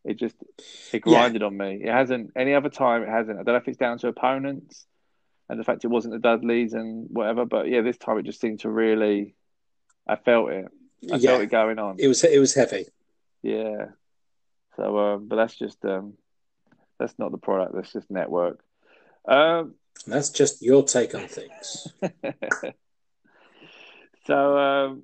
[0.06, 0.48] It just it
[0.94, 1.00] Yeah.
[1.00, 1.82] grinded on me.
[1.84, 3.04] It hasn't any other time.
[3.04, 3.40] It hasn't.
[3.40, 4.86] I don't know if it's down to opponents
[5.50, 7.44] and the fact it wasn't the Dudleys and whatever.
[7.46, 9.36] But yeah, this time it just seemed to really.
[10.08, 10.66] I felt it.
[11.12, 11.96] I yeah, felt it going on.
[12.00, 12.86] it was it was heavy.
[13.44, 13.88] Yeah.
[14.78, 16.14] So, um, but that's just um,
[17.00, 17.74] that's not the product.
[17.76, 18.60] That's just network.
[19.28, 19.74] Um,
[20.08, 21.88] That's just your take on things.
[24.26, 25.04] so um,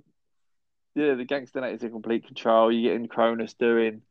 [0.96, 2.72] yeah, the gangster is in complete control.
[2.72, 4.02] You're getting Kronus doing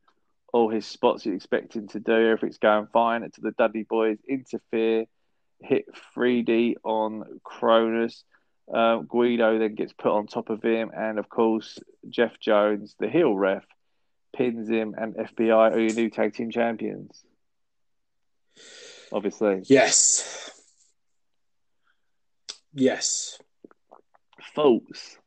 [0.53, 2.13] all his spots you expect him to do.
[2.13, 5.05] Everything's going fine until the Dudley boys interfere,
[5.61, 8.23] hit 3D on Kronus.
[8.73, 13.09] Um, Guido then gets put on top of him, and of course Jeff Jones, the
[13.09, 13.65] heel ref,
[14.35, 17.25] pins him, and FBI are your new tag team champions.
[19.13, 20.53] Obviously, Yes.
[22.73, 23.39] Yes.
[24.55, 25.19] False.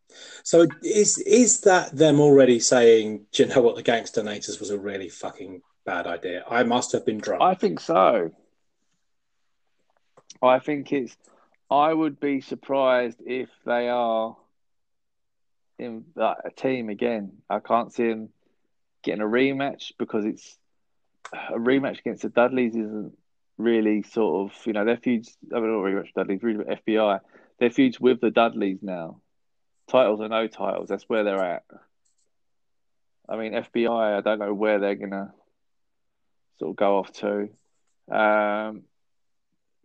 [0.44, 4.78] So is is that them already saying, do you know what, the Gangsternators was a
[4.78, 6.44] really fucking bad idea?
[6.50, 7.42] I must have been drunk.
[7.42, 8.32] I think so.
[10.42, 11.16] I think it's.
[11.72, 14.36] I would be surprised if they are
[15.80, 17.38] in like, a team again.
[17.50, 18.30] I can't see them
[19.02, 20.58] getting a rematch because it's
[21.34, 23.18] a rematch against the Dudleys isn't
[23.58, 25.36] really sort of you know their feuds.
[25.54, 27.20] I mean, not rematch Dudleys, really FBI.
[27.60, 29.22] Their feuds with the Dudleys now.
[29.88, 31.64] Titles or no titles, that's where they're at.
[33.28, 34.18] I mean, FBI.
[34.18, 35.34] I don't know where they're gonna
[36.60, 37.50] sort of go off to.
[38.10, 38.84] Um,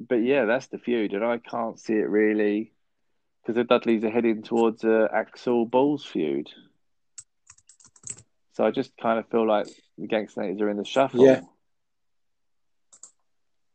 [0.01, 2.73] but yeah, that's the feud, and I can't see it really
[3.49, 6.51] because the Dudleys are heading towards a Axl Balls feud.
[8.53, 11.25] So I just kind of feel like the Gangsters are in the shuffle.
[11.25, 11.41] Yeah.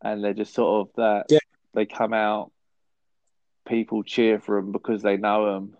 [0.01, 1.25] And they're just sort of that.
[1.29, 1.39] Yeah.
[1.73, 2.51] They come out,
[3.67, 5.77] people cheer for him because they know him.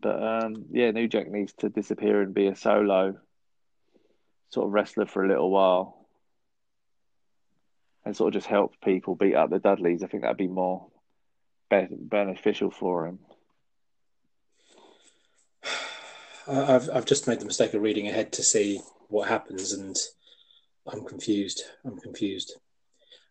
[0.00, 3.16] But um, yeah, New Jack needs to disappear and be a solo
[4.50, 6.06] sort of wrestler for a little while
[8.04, 10.04] and sort of just help people beat up the Dudleys.
[10.04, 10.86] I think that'd be more
[11.68, 13.18] be- beneficial for him.
[16.48, 19.96] I've I've just made the mistake of reading ahead to see what happens, and
[20.86, 21.64] I'm confused.
[21.84, 22.54] I'm confused.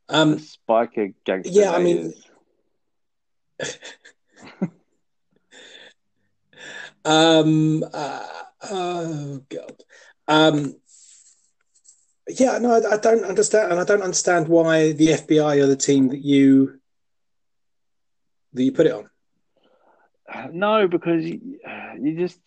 [0.10, 1.52] Um, Spiker gangster.
[1.54, 2.14] Yeah, I mean-.
[7.06, 8.28] Um, uh,
[8.70, 9.84] oh god.
[10.28, 10.76] Um,
[12.28, 15.76] yeah, no, I, I don't understand, and I don't understand why the FBI are the
[15.76, 16.80] team that you
[18.54, 19.10] that you put it on.
[20.52, 21.60] No, because you,
[22.00, 22.40] you just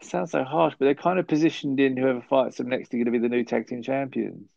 [0.00, 2.98] it sounds so harsh, but they're kind of positioned in whoever fights them next are
[2.98, 4.48] going to be the new tag team champions.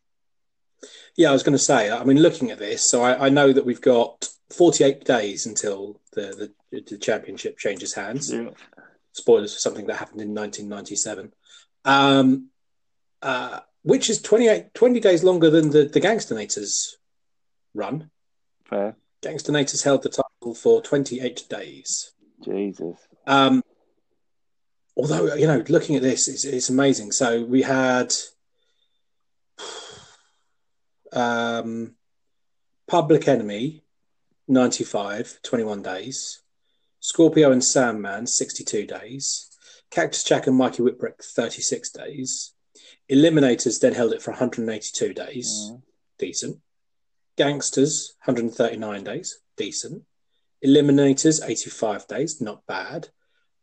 [1.15, 1.89] Yeah, I was going to say.
[1.89, 5.99] I mean, looking at this, so I, I know that we've got 48 days until
[6.13, 8.31] the, the the championship changes hands.
[8.31, 8.49] Yeah.
[9.13, 11.33] Spoilers for something that happened in 1997,
[11.85, 12.49] um,
[13.21, 16.95] uh, which is 28 20 days longer than the the Gangsternators
[17.73, 18.09] run.
[18.65, 18.95] Fair.
[19.23, 22.11] Gangsternators held the title for 28 days.
[22.43, 22.97] Jesus.
[23.25, 23.63] Um,
[24.95, 27.11] although you know, looking at this, it's, it's amazing.
[27.11, 28.13] So we had
[31.13, 31.95] um,
[32.87, 33.84] Public Enemy,
[34.47, 36.41] 95, 21 days.
[36.99, 39.49] Scorpio and Sandman, 62 days.
[39.91, 42.53] Cactus Jack and Mikey Whipwreck, 36 days.
[43.11, 45.71] Eliminators then held it for 182 days.
[45.71, 45.81] Mm.
[46.17, 46.57] Decent.
[47.37, 49.39] Gangsters, 139 days.
[49.57, 50.03] Decent.
[50.65, 52.41] Eliminators, 85 days.
[52.41, 53.09] Not bad.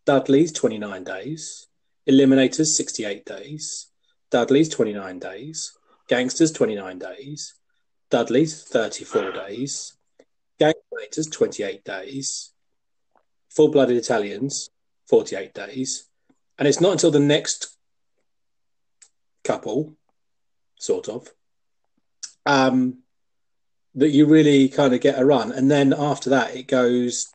[0.06, 1.68] Dudley's, 29 days.
[2.08, 3.88] Eliminators, 68 days.
[4.30, 5.72] Dudley's, 29 days.
[6.08, 7.54] Gangsters, 29 days.
[8.10, 9.94] Dudley's, 34 days.
[10.62, 12.52] Gangsters, 28 days.
[13.50, 14.70] Full blooded Italians,
[15.08, 16.08] 48 days.
[16.58, 17.76] And it's not until the next
[19.44, 19.96] couple,
[20.78, 21.28] sort of,
[22.46, 22.98] um,
[23.94, 25.52] that you really kind of get a run.
[25.52, 27.32] And then after that, it goes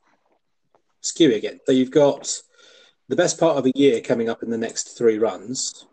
[1.01, 1.59] skew again.
[1.65, 2.41] So you've got
[3.09, 5.85] the best part of a year coming up in the next three runs.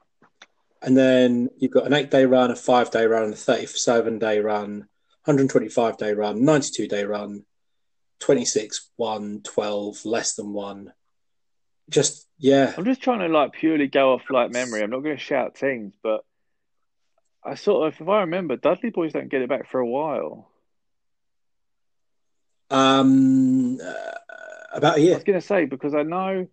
[0.81, 4.41] And then you've got an eight day run, a five day run, a 37 day
[4.41, 4.89] run,
[5.25, 7.45] 125 day run, 92 day run,
[8.21, 10.93] 26, 1, 12, less than one.
[11.89, 12.75] Just, yeah.
[12.77, 14.83] I'm just trying to like purely go off like memory.
[14.83, 16.25] I'm not going to shout teams, but
[17.43, 20.51] I sort of, if I remember, Dudley Boys don't get it back for a while.
[22.71, 24.11] Um, uh,
[24.73, 25.13] about a year.
[25.13, 26.49] I was going to say because I know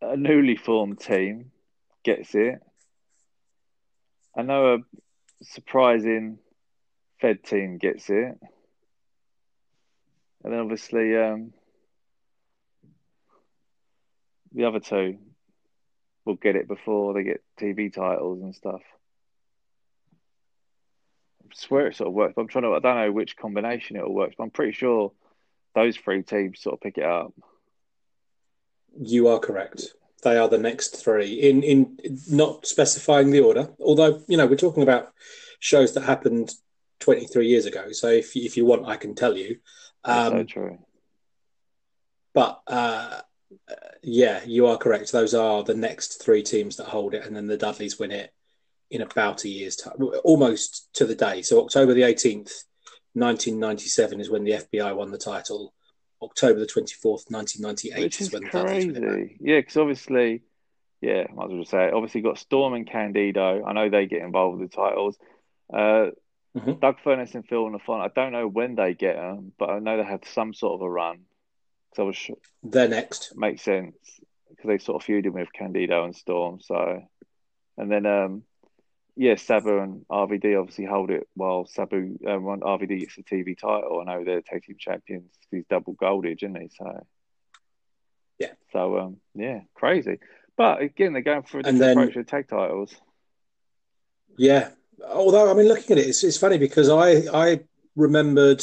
[0.00, 1.50] a newly formed team
[2.04, 2.60] gets it.
[4.36, 4.78] I know a
[5.42, 6.38] surprising
[7.20, 8.38] Fed team gets it,
[10.44, 11.52] and then obviously um,
[14.52, 15.18] the other two
[16.24, 18.82] will get it before they get TV titles and stuff.
[21.42, 22.34] I swear it sort of works.
[22.36, 22.74] I'm trying to.
[22.74, 24.34] I don't know which combination it will work.
[24.36, 25.12] But I'm pretty sure
[25.74, 27.32] those three teams sort of pick it up.
[29.00, 29.94] You are correct.
[30.22, 31.98] They are the next three in in
[32.30, 33.70] not specifying the order.
[33.80, 35.12] Although you know we're talking about
[35.60, 36.52] shows that happened
[37.00, 37.92] 23 years ago.
[37.92, 39.58] So if if you want, I can tell you.
[40.04, 40.78] That's so Um, true.
[42.34, 43.20] but uh,
[44.02, 45.12] yeah, you are correct.
[45.12, 48.32] Those are the next three teams that hold it, and then the Dudleys win it
[48.90, 51.42] in about a year's time, almost to the day.
[51.42, 52.64] So October the 18th,
[53.14, 55.74] 1997 is when the FBI won the title.
[56.22, 59.36] October the 24th, 1998 Which is is when the Dudleys win it.
[59.40, 60.42] Yeah, because obviously,
[61.00, 61.94] yeah, might as well just say it.
[61.94, 63.64] Obviously, got Storm and Candido.
[63.64, 65.16] I know they get involved with the titles.
[65.72, 66.06] Uh,
[66.56, 66.80] Mhm.
[66.80, 68.00] Doug Furnace and Phil LaFon.
[68.00, 70.82] I don't know when they get them, but I know they had some sort of
[70.82, 71.24] a run.
[71.94, 73.36] So I was sure, They're next.
[73.36, 73.96] makes sense
[74.50, 76.60] because they sort of feuded with Candido and Storm.
[76.60, 77.02] So,
[77.76, 78.42] and then um,
[79.16, 83.56] yeah, Sabu and RVD obviously hold it while Sabu um, when RVD gets the TV
[83.58, 84.00] title.
[84.00, 85.30] I know they're tag team champions.
[85.50, 86.68] He's double golded, isn't he?
[86.76, 87.06] So
[88.38, 88.52] Yeah.
[88.72, 90.18] So um, yeah, crazy.
[90.56, 92.94] But again, they're going for a different then- approach with tag titles.
[94.36, 94.70] Yeah.
[95.06, 97.60] Although I mean, looking at it, it's, it's funny because I I
[97.96, 98.62] remembered.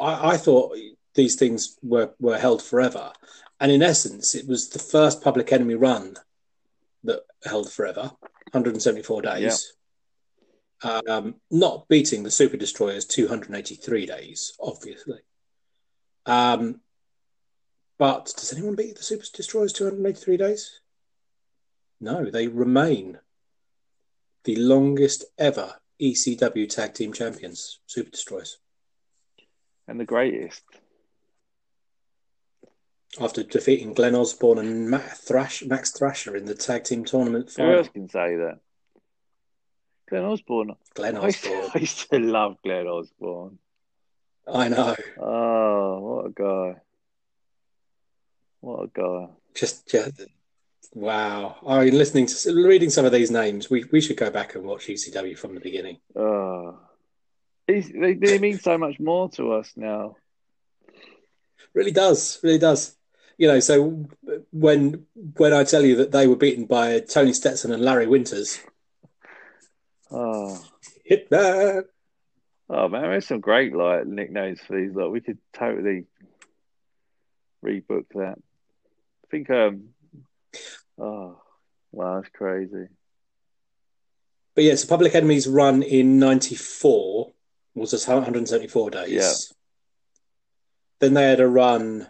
[0.00, 0.76] I, I thought
[1.14, 3.12] these things were were held forever,
[3.60, 6.16] and in essence, it was the first Public Enemy run
[7.04, 8.12] that held forever,
[8.52, 9.74] 174 days.
[10.84, 15.20] Um, not beating the Super Destroyers 283 days, obviously.
[16.26, 16.80] Um,
[17.98, 20.80] but does anyone beat the Super Destroyers 283 days?
[22.00, 23.20] No, they remain
[24.44, 28.58] the longest ever ECW Tag Team Champions, Super Destroyers.
[29.86, 30.62] And the greatest.
[33.20, 37.70] After defeating Glenn Osborne and Matt Thrash, Max Thrasher in the Tag Team Tournament Who
[37.70, 38.60] else can say that?
[40.08, 40.72] Glenn Osborne.
[40.94, 41.70] Glenn I used, to, Osborne.
[41.74, 43.58] I used to love Glenn Osborne.
[44.46, 44.96] I know.
[45.20, 46.80] Oh, what a guy.
[48.60, 49.28] What a guy.
[49.54, 50.22] Just, just
[50.94, 51.56] wow.
[51.66, 54.64] I mean, listening to reading some of these names, we, we should go back and
[54.64, 55.98] watch ECW from the beginning.
[56.16, 56.78] Oh.
[57.68, 57.80] They,
[58.14, 60.16] they mean so much more to us now.
[61.74, 62.96] Really does, really does.
[63.38, 64.06] You know, so
[64.52, 65.06] when
[65.36, 68.60] when I tell you that they were beaten by Tony Stetson and Larry Winters,
[70.10, 70.62] Oh.
[71.04, 71.86] hit that.
[72.68, 74.94] Oh man, there's some great like nicknames for these.
[74.94, 76.04] Like we could totally
[77.64, 78.36] rebook that.
[78.38, 79.88] I think um
[80.98, 81.40] oh
[81.92, 82.88] wow, that's crazy.
[84.54, 87.32] But yeah, so Public Enemy's run in '94
[87.74, 89.10] was just 174 days.
[89.10, 89.32] Yeah.
[91.00, 92.08] Then they had a run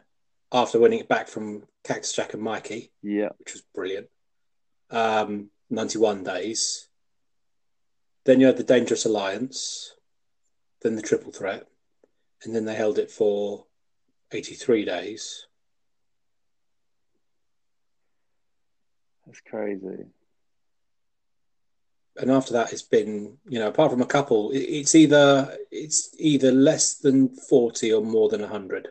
[0.51, 3.28] after winning it back from Cactus Jack and Mikey, Yeah.
[3.39, 4.09] which was brilliant.
[4.91, 6.89] Um, 91 days.
[8.24, 9.95] Then you had the Dangerous Alliance,
[10.83, 11.66] then the Triple Threat,
[12.45, 13.66] and then they held it for
[14.33, 15.47] 83 days.
[19.26, 20.06] That's crazy.
[22.20, 26.52] and after that it's been you know apart from a couple it's either it's either
[26.52, 28.88] less than 40 or more than 100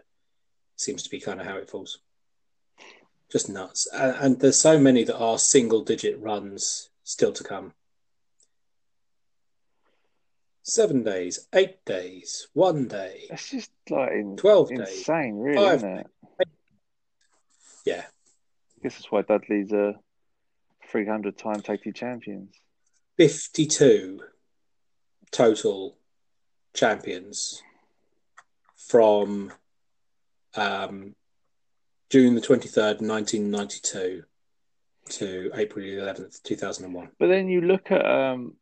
[0.75, 1.99] seems to be kind of how it falls.
[3.31, 3.87] Just nuts.
[3.93, 7.73] And, and there's so many that are single digit runs still to come.
[10.63, 15.97] Seven days eight days one day That's just like in, 12 days insane, really, isn't
[15.99, 16.07] it?
[17.85, 18.03] yeah.
[18.05, 19.95] I guess that's why Dudley's a
[20.91, 22.53] 300 time tag team champions.
[23.17, 24.21] 52
[25.31, 25.97] total
[26.73, 27.61] champions
[28.75, 29.51] from
[30.55, 31.15] um,
[32.09, 34.23] June the 23rd, 1992
[35.09, 37.09] to April the 11th, 2001.
[37.17, 38.55] But then you look at um,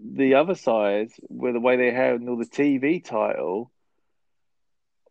[0.00, 3.70] the other side, where the way they handle the TV title,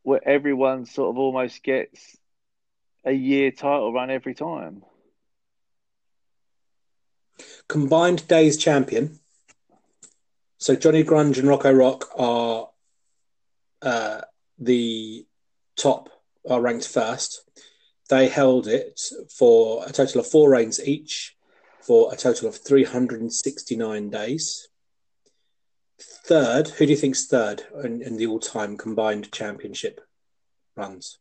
[0.04, 2.18] where everyone sort of almost gets
[3.06, 4.84] a year title run every time.
[7.68, 9.20] Combined days champion.
[10.58, 12.70] So Johnny Grunge and Rocco Rock are
[13.82, 14.22] uh,
[14.58, 15.26] the
[15.76, 16.10] top,
[16.50, 17.44] are ranked first.
[18.10, 21.36] They held it for a total of four reigns each
[21.82, 24.70] for a total of 369 days.
[26.00, 30.02] Third, who do you think's third in, in the all time combined championship
[30.76, 31.20] runs?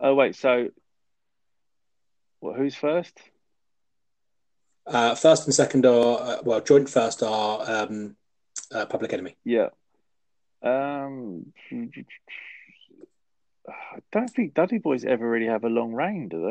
[0.00, 0.70] Oh wait, so
[2.40, 2.56] what?
[2.56, 3.18] Who's first?
[4.86, 8.16] Uh, first and second are, uh, well, joint first are um,
[8.72, 9.36] uh, Public Enemy.
[9.44, 9.68] Yeah.
[10.62, 11.52] Um,
[13.66, 16.42] I don't think Dudley Boys ever really have a long reign, do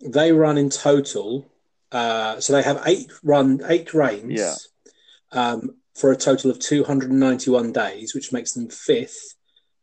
[0.00, 0.08] they?
[0.08, 1.50] They run in total,
[1.92, 4.54] uh, so they have eight run, eight reigns Yeah.
[5.30, 9.34] um, for a total of 291 days, which makes them fifth,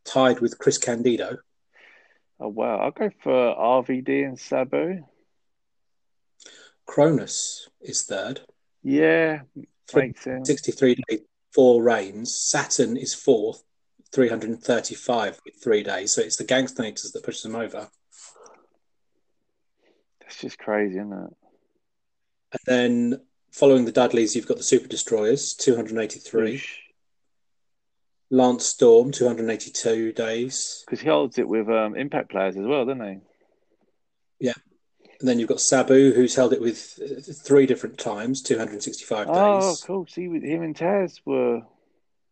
[0.04, 1.38] tied with Chris Candido.
[2.40, 5.04] Oh wow, I'll go for RVD and Sabu.
[6.90, 8.40] Kronus is third,
[8.82, 9.42] Yeah,
[9.94, 10.48] makes sense.
[10.48, 11.20] 63 days,
[11.52, 12.34] four reigns.
[12.34, 13.62] Saturn is fourth,
[14.12, 16.12] 335 with three days.
[16.12, 17.88] So it's the Gangsternators that pushes them over.
[20.20, 21.36] That's just crazy, isn't it?
[22.52, 23.20] And then
[23.52, 26.60] following the Dudleys, you've got the Super Destroyers, 283.
[28.30, 30.82] Lance Storm, 282 days.
[30.86, 33.18] Because he holds it with um, Impact players as well, doesn't he?
[35.20, 39.34] And then you've got Sabu, who's held it with uh, three different times, 265 days.
[39.36, 40.06] Oh, cool.
[40.06, 41.62] See, with him and Taz were.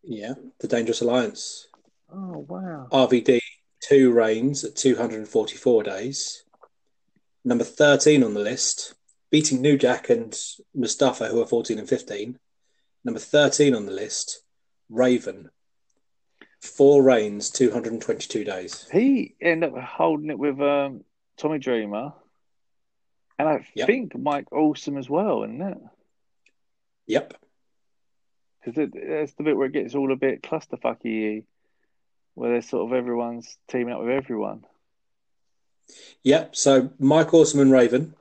[0.02, 1.68] Yeah, the Dangerous Alliance.
[2.10, 2.88] Oh wow.
[2.90, 3.40] RVD,
[3.80, 6.44] two reigns at 244 days.
[7.44, 8.94] Number 13 on the list,
[9.30, 10.38] beating New Jack and
[10.74, 12.38] Mustafa, who are 14 and 15.
[13.04, 14.42] Number 13 on the list,
[14.88, 15.50] Raven.
[16.60, 18.88] Four reigns, 222 days.
[18.90, 21.04] He ended up holding it with um,
[21.36, 22.14] Tommy Dreamer,
[23.38, 23.86] and I Yep.
[23.86, 25.78] think Mike Awesome as well, isn't it?
[27.06, 27.34] Yep.
[28.64, 31.44] Because that's the bit where it gets all a bit clusterfucky,
[32.34, 34.64] where there's sort of everyone's teaming up with everyone.
[36.24, 36.56] Yep.
[36.56, 38.14] So Mike Awesome and Raven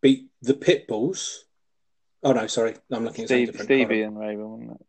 [0.00, 1.40] beat the Pitbulls
[2.24, 3.66] Oh no, sorry, I'm looking at Steve, different.
[3.66, 4.86] Stevie Hold and Raven, wasn't it?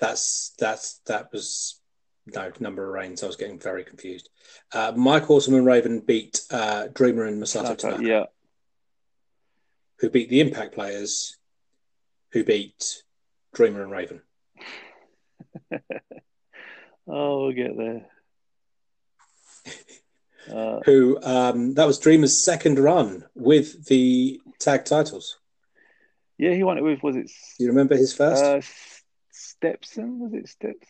[0.00, 1.78] That's that's that was
[2.26, 3.22] no number of reigns.
[3.22, 4.30] I was getting very confused.
[4.72, 8.24] Uh, Mike Awesome and Raven beat uh, Dreamer and Masato Tanaka, yeah.
[10.00, 11.36] Who beat the Impact players,
[12.32, 13.02] who beat
[13.54, 14.22] Dreamer and Raven.
[17.12, 18.06] Oh, we'll get there.
[20.48, 25.38] Uh, Who um, that was Dreamer's second run with the tag titles.
[26.38, 27.26] yeah, he won it with was it
[27.58, 28.44] Do you remember his first?
[28.44, 28.60] uh,
[29.32, 30.20] Stepson?
[30.20, 30.86] Was it Steps?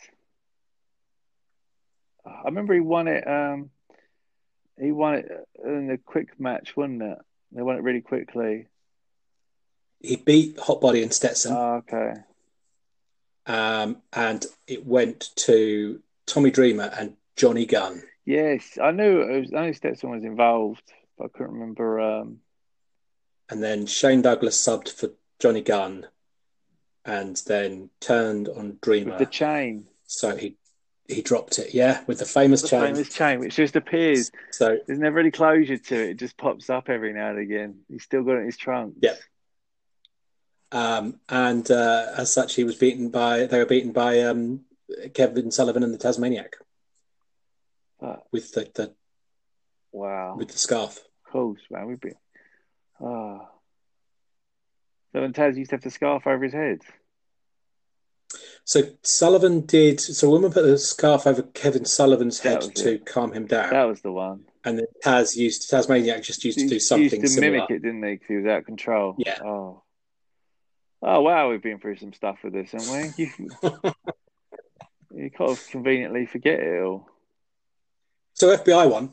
[2.27, 3.27] I remember he won it.
[3.27, 3.71] Um,
[4.79, 5.31] he won it
[5.65, 7.19] in a quick match, wasn't it?
[7.53, 8.67] They won it really quickly.
[10.01, 12.15] He beat Hotbody and Stetson, Oh, okay.
[13.47, 18.03] um, and it went to Tommy Dreamer and Johnny Gunn.
[18.25, 19.55] Yes, I knew it was.
[19.55, 20.83] I knew Stetson was involved,
[21.19, 22.01] but I couldn't remember.
[22.01, 22.39] Um,
[23.51, 26.07] And then Shane Douglas subbed for Johnny Gunn,
[27.05, 29.11] and then turned on Dreamer.
[29.13, 30.57] with the chain, So he
[31.09, 32.95] he dropped it, yeah, with the famous the chain.
[32.95, 34.31] famous chain, which just appears.
[34.53, 36.11] So There's never any closure to it.
[36.11, 37.81] It just pops up every now and again.
[37.89, 38.95] He's still got it in his trunk.
[39.03, 39.17] Yeah.
[40.73, 44.61] Um, and uh, as such, he was beaten by they were beaten by um,
[45.15, 46.57] Kevin Sullivan and the Tasmaniac
[48.01, 48.95] But, with the, the
[49.93, 50.35] wow.
[50.37, 50.99] with the scarf.
[51.27, 51.87] Of course, man.
[51.87, 52.15] We've been.
[53.01, 53.49] Ah.
[55.13, 56.83] So when Taz used to have the scarf over his head.
[58.65, 60.01] So Sullivan did.
[60.01, 63.07] So a woman put the scarf over Kevin Sullivan's head to it.
[63.07, 64.45] calm him down, That was the one.
[64.65, 67.53] and then Taz used Tasmaniac just used to He do used something to similar.
[67.53, 68.13] mimic it, didn't he?
[68.13, 69.15] Because he was out of control.
[69.19, 69.39] Yeah.
[69.45, 69.83] Oh.
[71.03, 73.25] Oh wow, we've been through some stuff with this, haven't we?
[73.25, 73.51] You,
[75.15, 77.09] you kind of conveniently forget it all.
[78.35, 79.13] So FBI won.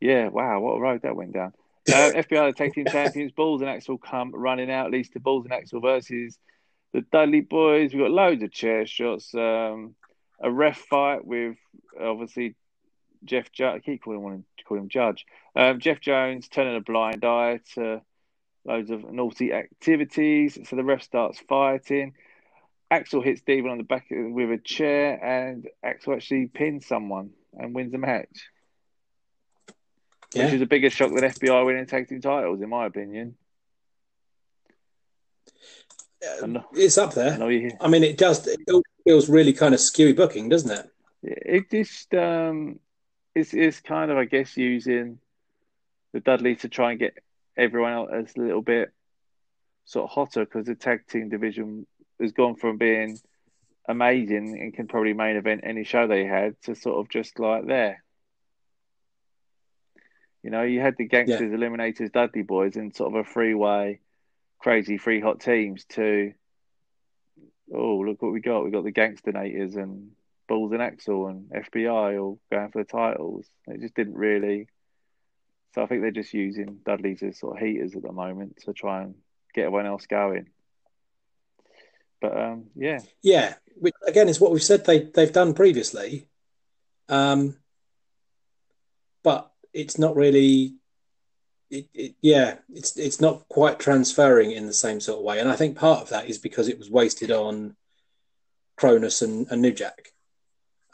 [0.00, 1.52] Yeah, wow, what a road that went down.
[1.88, 5.46] Uh, FBI the tag team champions, Balls and Axl come running out, leads to Balls
[5.46, 6.38] and Axl versus
[6.92, 7.92] the Dudley Boys.
[7.92, 9.94] We've got loads of chair shots, um,
[10.40, 11.56] a ref fight with
[12.00, 12.54] obviously
[13.24, 13.48] Jeff.
[13.60, 15.26] I keep calling him, call him Judge.
[15.54, 18.02] Um, Jeff Jones turning a blind eye to
[18.64, 20.58] loads of naughty activities.
[20.68, 22.14] So the ref starts fighting.
[22.90, 27.74] Axl hits Steven on the back with a chair, and Axl actually pins someone and
[27.74, 28.50] wins the match
[30.34, 33.34] which is a bigger shock than FBI winning tag team titles, in my opinion.
[36.42, 37.50] I know, It's up there.
[37.50, 38.46] you, I mean, it does.
[38.46, 38.60] It
[39.04, 40.90] feels really kind of skewy booking, doesn't it?
[41.22, 42.78] it just um,
[43.34, 45.18] it's it's kind of I guess using
[46.12, 47.14] the Dudley to try and get
[47.60, 48.90] everyone else is a little bit
[49.84, 51.86] sort of hotter because the tag team division
[52.20, 53.18] has gone from being
[53.88, 57.66] amazing and can probably main event any show they had to sort of just like
[57.66, 58.02] there.
[60.42, 64.00] You know, you had the gangsters, eliminators, Dudley boys, and sort of a three-way,
[64.58, 65.84] crazy three hot teams.
[65.90, 66.32] To
[67.74, 68.64] oh, look what we got!
[68.64, 70.12] We got the gangsternators and
[70.48, 73.46] Balls and Axl and FBI all going for the titles.
[73.66, 74.68] It just didn't really.
[75.74, 78.72] So I think they're just using Dudley's as sort of heaters at the moment to
[78.72, 79.14] try and
[79.54, 80.48] get everyone else going.
[82.20, 83.54] But um, yeah, Yeah.
[83.76, 86.28] Which again is what we've said they they've done previously.
[87.08, 87.56] Um,
[89.22, 90.74] but it's not really.
[91.70, 95.48] It, it, yeah, it's it's not quite transferring in the same sort of way, and
[95.48, 97.76] I think part of that is because it was wasted on
[98.78, 100.12] Kronus and, and New Jack.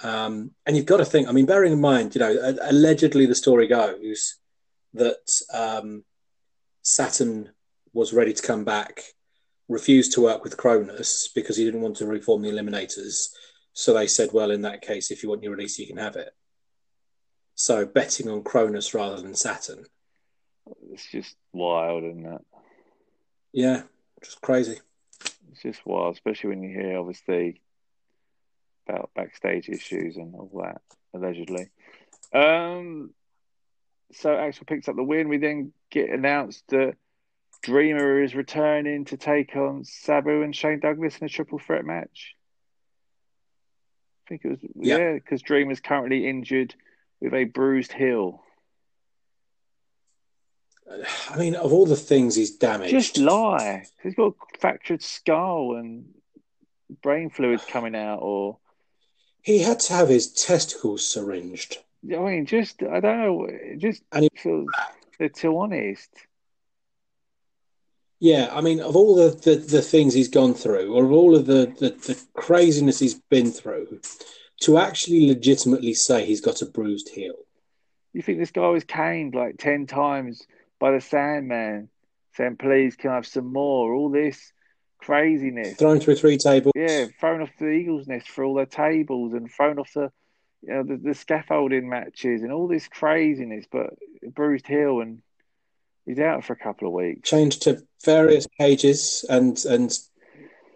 [0.02, 1.28] Um, and you've got to think.
[1.28, 4.36] I mean, bearing in mind, you know, allegedly the story goes
[4.96, 6.04] that um,
[6.82, 7.50] Saturn
[7.92, 9.00] was ready to come back,
[9.68, 13.28] refused to work with Kronus because he didn't want to reform the Eliminators.
[13.72, 16.16] So they said, well, in that case, if you want your release, you can have
[16.16, 16.30] it.
[17.54, 19.86] So betting on Kronus rather than Saturn.
[20.92, 22.44] it's just wild, isn't it?
[23.52, 23.82] Yeah,
[24.22, 24.78] just crazy.
[25.50, 27.62] It's just wild, especially when you hear obviously
[28.86, 30.82] about backstage issues and all that
[31.14, 31.70] allegedly.
[32.32, 33.14] Um,
[34.12, 35.28] so Axel picks up the win.
[35.28, 36.94] We then get announced that
[37.62, 42.34] Dreamer is returning to take on Sabu and Shane Douglas in a triple threat match.
[44.24, 44.96] I think it was Yeah.
[44.96, 46.74] yeah, because Dreamer's currently injured
[47.20, 48.42] with a bruised heel.
[51.30, 53.86] I mean, of all the things he's damaged, Just lie.
[54.02, 56.14] He's got a fractured skull and
[57.02, 58.58] brain fluids coming out, or
[59.42, 61.78] he had to have his testicles syringed.
[62.12, 63.44] I mean, just I don't know.
[63.46, 64.68] It just And he- feels
[65.18, 66.10] they're too honest.
[68.18, 71.36] Yeah, I mean, of all the, the, the things he's gone through, or of all
[71.36, 74.00] of the, the, the craziness he's been through,
[74.62, 77.34] to actually legitimately say he's got a bruised heel.
[78.14, 80.46] You think this guy was caned like ten times
[80.80, 81.90] by the Sandman,
[82.34, 84.52] saying, "Please, can I have some more?" All this
[84.98, 85.76] craziness.
[85.76, 86.72] Thrown through three tables.
[86.74, 90.10] Yeah, thrown off the Eagles' nest for all their tables and thrown off the,
[90.62, 93.66] you know, the, the scaffolding matches and all this craziness.
[93.70, 93.94] But
[94.34, 95.22] bruised heel and
[96.04, 97.28] he's out for a couple of weeks.
[97.28, 99.92] Changed to various cages and and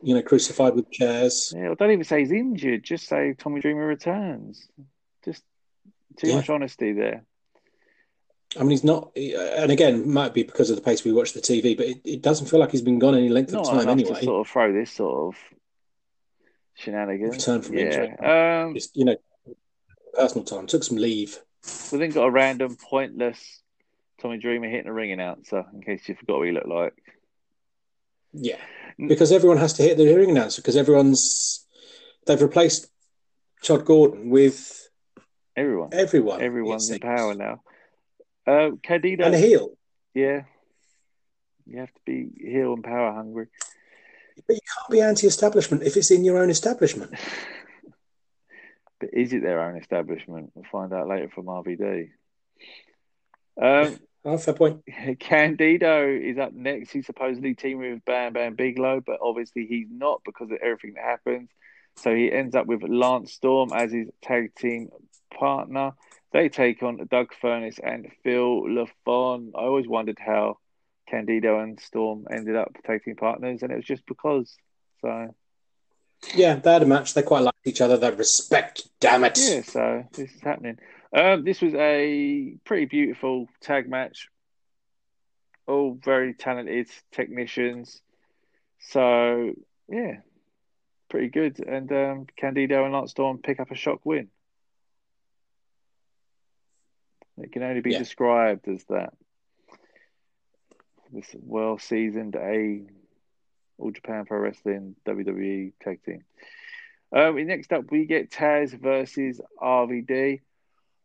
[0.02, 1.52] you know crucified with chairs.
[1.56, 2.84] Yeah, don't even say he's injured.
[2.84, 4.68] Just say Tommy Dreamer returns.
[5.24, 5.42] Just
[6.16, 6.36] too Yeah.
[6.36, 7.24] much honesty there.
[8.56, 11.40] I mean, he's not, and again, might be because of the pace we watch the
[11.40, 13.88] TV, but it, it doesn't feel like he's been gone any length Not of time
[13.88, 14.18] anyway.
[14.18, 15.40] to sort of throw this sort of
[16.74, 17.36] shenanigans.
[17.36, 17.84] Return from yeah.
[17.84, 18.18] injury.
[18.18, 19.16] Um, Just you know,
[20.14, 20.66] personal time.
[20.66, 21.38] Took some leave.
[21.92, 23.60] we then got a random, pointless
[24.20, 26.94] Tommy Dreamer hitting a ring announcer in case you forgot what he looked like.
[28.32, 28.58] Yeah,
[28.96, 31.66] because everyone has to hit the hearing announcer because everyone's
[32.26, 32.88] they've replaced
[33.64, 34.88] Todd Gordon with
[35.56, 36.40] Everyone, everyone.
[36.40, 37.62] everyone's in power now.
[38.46, 39.76] Uh, Candido, and a heel.
[40.14, 40.42] yeah,
[41.66, 43.48] you have to be heel and power hungry.
[44.46, 47.12] But you can't be anti-establishment if it's in your own establishment.
[49.00, 50.52] But is it their own establishment?
[50.54, 52.10] We'll find out later from RVD.
[53.60, 54.82] Um, Oh, fair point.
[55.18, 56.90] Candido is up next.
[56.90, 61.04] He's supposedly teaming with Bam Bam Bigelow, but obviously he's not because of everything that
[61.04, 61.48] happens.
[61.96, 64.90] So he ends up with Lance Storm as his tag team
[65.34, 65.92] partner.
[66.32, 69.52] They take on Doug Furnace and Phil LaFon.
[69.54, 70.58] I always wondered how
[71.08, 74.54] Candido and Storm ended up tag team partners, and it was just because.
[75.00, 75.34] So
[76.34, 77.14] Yeah, they had a match.
[77.14, 77.96] They quite liked each other.
[77.96, 78.88] They respect.
[79.00, 79.38] Damn it.
[79.40, 80.78] yeah, so this is happening.
[81.14, 84.28] Um, this was a pretty beautiful tag match.
[85.66, 88.00] All very talented technicians.
[88.90, 89.52] So
[89.88, 90.18] yeah,
[91.08, 91.58] pretty good.
[91.60, 94.28] And um, Candido and Lance Storm pick up a shock win.
[97.38, 97.98] It can only be Yeah.
[97.98, 99.14] described as that.
[101.12, 102.82] This well seasoned A
[103.80, 106.24] All Japan Pro Wrestling WWE tag team.
[107.14, 110.40] Um, next up, we get Taz versus RVD.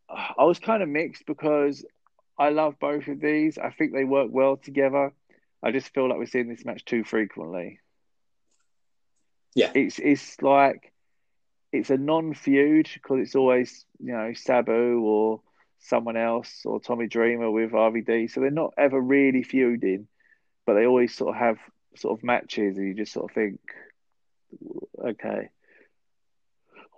[0.10, 1.84] I was kind of mixed because
[2.38, 3.58] I love both of these.
[3.58, 5.14] I think they work well together.
[5.64, 7.80] I just feel like we're seeing this match too frequently.
[9.56, 9.72] Yeah.
[9.74, 10.92] it's it's like
[11.72, 15.42] it's a non-feud because it's always you know Sabu or
[15.80, 20.08] someone else or Tommy Dreamer with RVD, so they're not ever really feuding,
[20.66, 21.58] but they always sort of have
[22.00, 23.60] sort of matches, and you just sort of think,
[25.04, 25.50] okay,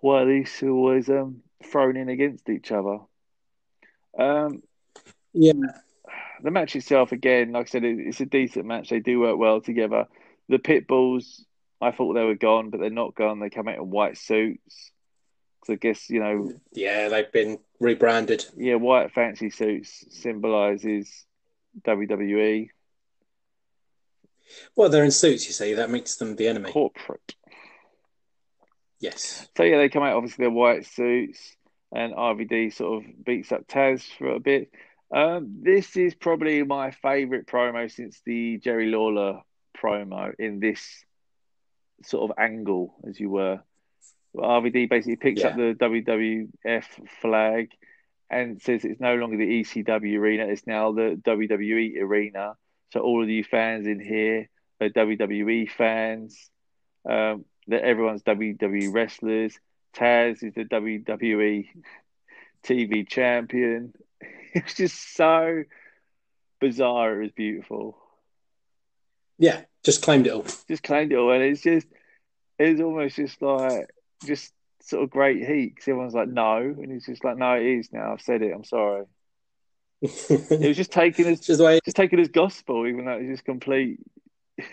[0.01, 2.99] why are these two always um thrown in against each other?
[4.17, 4.63] Um,
[5.33, 5.53] Yeah.
[6.43, 8.89] the match itself, again, like I said, it's a decent match.
[8.89, 10.05] They do work well together.
[10.49, 11.45] The pit bulls,
[11.81, 13.39] I thought they were gone, but they're not gone.
[13.39, 14.91] They come out in white suits.
[15.65, 18.45] So I guess you know, Yeah, they've been rebranded.
[18.55, 21.25] yeah, white fancy suits symbolizes
[21.83, 22.69] WWE
[24.75, 25.73] Well, they're in suits, you see.
[25.73, 26.71] That makes them the enemy.
[26.71, 27.35] corporate.
[28.99, 29.47] Yes.
[29.55, 31.55] So yeah, they come out obviously their white suits,
[31.91, 34.71] and RVD sort of beats up Taz for a bit.
[35.13, 39.41] Um, this is probably my favorite promo since the Jerry Lawler
[39.81, 40.81] promo in this
[42.03, 43.61] sort of angle, as you were.
[44.35, 46.83] RVD basically picks up the WWF
[47.21, 47.71] flag
[48.29, 52.55] and says it's no longer the ECW arena; it's now the WWE arena.
[52.91, 54.49] So all of you fans in here
[54.81, 56.49] are WWE fans.
[57.07, 59.57] Um, that everyone's WWE wrestlers.
[59.95, 61.67] Taz is the WWE
[62.63, 63.93] TV champion.
[64.53, 65.65] It's just so
[66.59, 67.21] bizarre.
[67.21, 67.95] It was beautiful.
[69.37, 70.45] Yeah, just claimed it all.
[70.67, 71.85] Just claimed it all, and it's just
[72.57, 73.93] it's almost just like
[74.25, 77.65] just sort of great heat because everyone's like no, and he's just like no, it
[77.65, 78.13] is now.
[78.13, 78.51] I've said it.
[78.51, 79.05] I'm sorry.
[80.01, 81.79] It was just taken as just way.
[81.83, 83.99] just taken as gospel, even though it's just complete.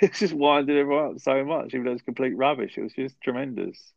[0.00, 2.78] It's just winded everyone up so much, even though it's complete rubbish.
[2.78, 3.92] It was just tremendous.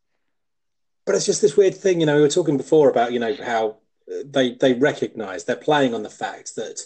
[1.06, 2.16] But it's just this weird thing, you know.
[2.16, 3.78] We were talking before about you know how
[4.26, 6.82] they they recognise they're playing on the fact that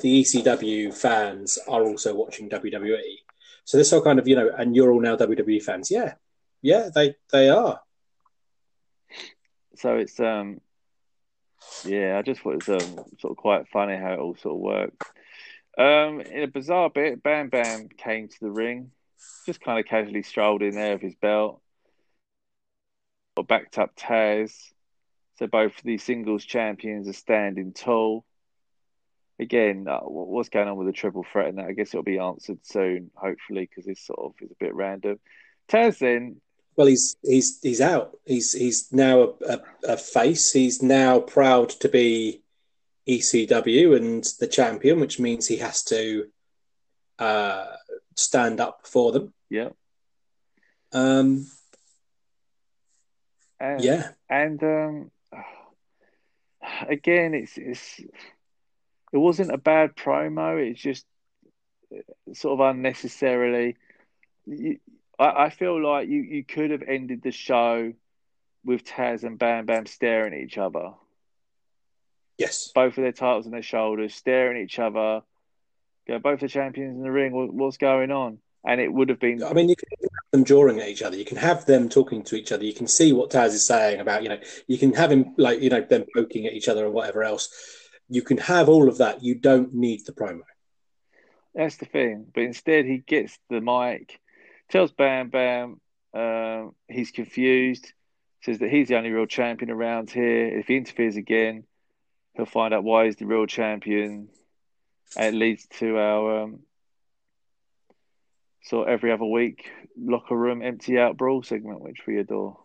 [0.00, 3.18] the ECW fans are also watching WWE.
[3.64, 5.90] So this whole kind of you know, and you're all now WWE fans.
[5.90, 6.14] Yeah,
[6.62, 7.80] yeah, they they are.
[9.76, 10.60] So it's um,
[11.84, 14.54] yeah, I just thought it was um, sort of quite funny how it all sort
[14.54, 15.02] of worked.
[15.76, 18.90] Um, in a bizarre bit, Bam Bam came to the ring,
[19.44, 21.60] just kind of casually strolled in there with his belt,
[23.36, 24.52] or backed up Taz.
[25.38, 28.24] So both the singles champions are standing tall.
[29.40, 31.48] Again, uh, what's going on with the triple threat?
[31.48, 34.64] And that I guess it'll be answered soon, hopefully, because this sort of is a
[34.64, 35.18] bit random.
[35.68, 36.40] Taz then
[36.76, 38.18] Well, he's he's he's out.
[38.24, 39.62] He's he's now a, a,
[39.94, 40.52] a face.
[40.52, 42.42] He's now proud to be
[43.08, 46.26] ECW and the champion, which means he has to
[47.18, 47.66] uh,
[48.16, 49.32] stand up for them.
[49.50, 49.70] Yeah.
[50.92, 51.46] Um,
[53.60, 55.10] And, yeah, and um,
[56.88, 60.58] again, it's it's it wasn't a bad promo.
[60.58, 61.06] It's just
[62.32, 63.76] sort of unnecessarily.
[64.46, 64.78] You,
[65.18, 67.92] I, I feel like you, you could have ended the show
[68.64, 70.92] with Taz and Bam Bam staring at each other,
[72.38, 75.22] yes, both of their titles on their shoulders, staring at each other.
[76.06, 77.32] Go, both the champions in the ring.
[77.32, 78.38] What, what's going on?
[78.66, 81.16] And it would have been I mean, you can have them drawing at each other.
[81.16, 82.64] You can have them talking to each other.
[82.64, 85.60] You can see what Taz is saying about, you know, you can have him like,
[85.60, 87.50] you know, them poking at each other or whatever else.
[88.08, 89.22] You can have all of that.
[89.22, 90.40] You don't need the promo.
[91.54, 92.26] That's the thing.
[92.34, 94.18] But instead, he gets the mic,
[94.70, 95.80] tells Bam Bam
[96.14, 97.92] um, he's confused,
[98.42, 100.46] says that he's the only real champion around here.
[100.58, 101.64] If he interferes again,
[102.34, 104.28] he'll find out why he's the real champion.
[105.16, 106.60] And it leads to our um,
[108.62, 112.58] sort of every other week locker room empty out brawl segment, which we adore.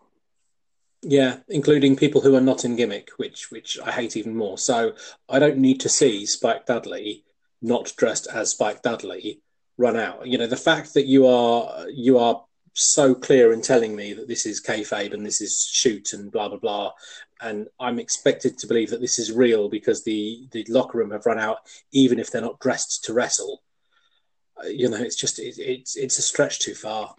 [1.01, 4.57] Yeah, including people who are not in gimmick, which which I hate even more.
[4.57, 4.93] So
[5.29, 7.23] I don't need to see Spike Dudley
[7.61, 9.41] not dressed as Spike Dudley
[9.79, 10.27] run out.
[10.27, 14.27] You know, the fact that you are you are so clear in telling me that
[14.27, 16.91] this is kayfabe and this is shoot and blah blah blah,
[17.41, 21.25] and I'm expected to believe that this is real because the the locker room have
[21.25, 21.57] run out,
[21.91, 23.63] even if they're not dressed to wrestle.
[24.61, 27.15] Uh, You know, it's just it, it's it's a stretch too far.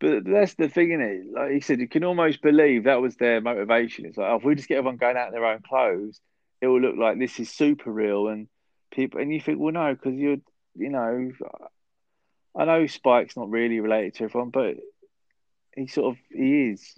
[0.00, 1.32] But that's the thing, is it?
[1.34, 4.06] Like you said, you can almost believe that was their motivation.
[4.06, 6.20] It's like, oh, if we just get everyone going out in their own clothes,
[6.60, 8.28] it will look like this is super real.
[8.28, 8.46] And
[8.92, 10.36] people, and you think, well, no, because you're,
[10.76, 11.32] you know,
[12.56, 14.76] I know Spike's not really related to everyone, but
[15.76, 16.94] he sort of he is.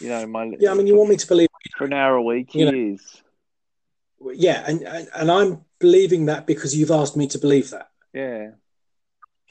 [0.00, 2.22] You know, my Yeah, I mean, you want me to believe for an hour a
[2.22, 3.22] week, he know- is.
[4.34, 7.88] yeah, and, and and I'm believing that because you've asked me to believe that.
[8.12, 8.52] Yeah,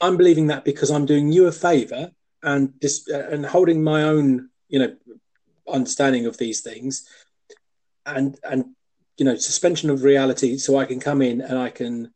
[0.00, 2.12] I'm believing that because I'm doing you a favor
[2.42, 4.96] and this uh, and holding my own, you know,
[5.72, 7.08] understanding of these things,
[8.06, 8.74] and and
[9.16, 12.10] you know, suspension of reality, so I can come in and I can,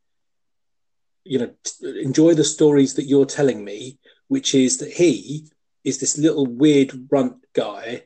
[1.25, 1.49] you know,
[1.81, 3.97] enjoy the stories that you're telling me,
[4.27, 5.47] which is that he
[5.83, 8.03] is this little weird runt guy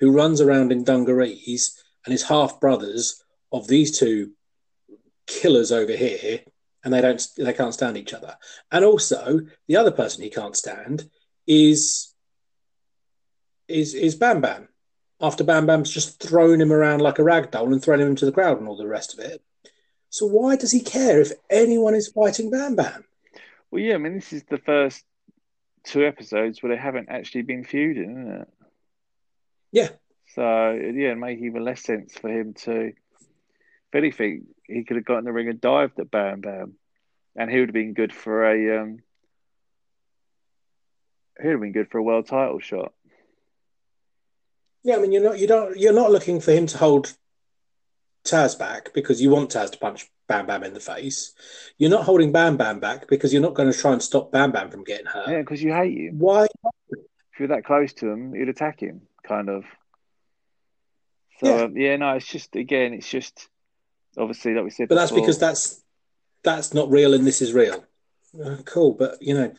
[0.00, 4.32] who runs around in dungarees and is half brothers of these two
[5.26, 6.40] killers over here
[6.82, 8.36] and they don't they can't stand each other.
[8.72, 11.08] And also the other person he can't stand
[11.46, 12.14] is
[13.68, 14.68] is is bam bam
[15.20, 18.26] after bam bam's just thrown him around like a rag doll and thrown him into
[18.26, 19.42] the crowd and all the rest of it
[20.14, 23.04] so why does he care if anyone is fighting bam bam
[23.70, 23.94] well, yeah.
[23.94, 25.02] I mean, this is the first
[25.82, 28.48] two episodes where they haven't actually been feuding, isn't it?
[29.72, 29.88] yeah
[30.36, 32.92] So yeah, it make even less sense for him to.
[32.92, 36.74] If anything, he could have got in the ring and dived at Bam Bam,
[37.34, 38.80] and he would have been good for a.
[38.82, 38.98] Um,
[41.40, 42.92] he would have been good for a world title shot.
[44.84, 47.16] yeah i mean you're not you don't you're not looking for him to hold
[48.24, 51.34] taz back because you want taz to punch bam bam in the face
[51.76, 54.50] you're not holding bam bam back because you're not going to try and stop bam
[54.50, 56.18] bam from getting hurt Yeah, because you hate him.
[56.18, 56.46] why
[56.90, 59.64] If you're that close to him, you'd attack him, kind of.
[61.40, 61.62] So Yeah.
[61.64, 63.48] um, yeah, no, it's just again, it's just
[64.16, 64.88] obviously like we said.
[64.88, 65.82] But that's because that's
[66.42, 67.84] that's not real and this is real.
[68.42, 69.52] Uh, cool, but you know,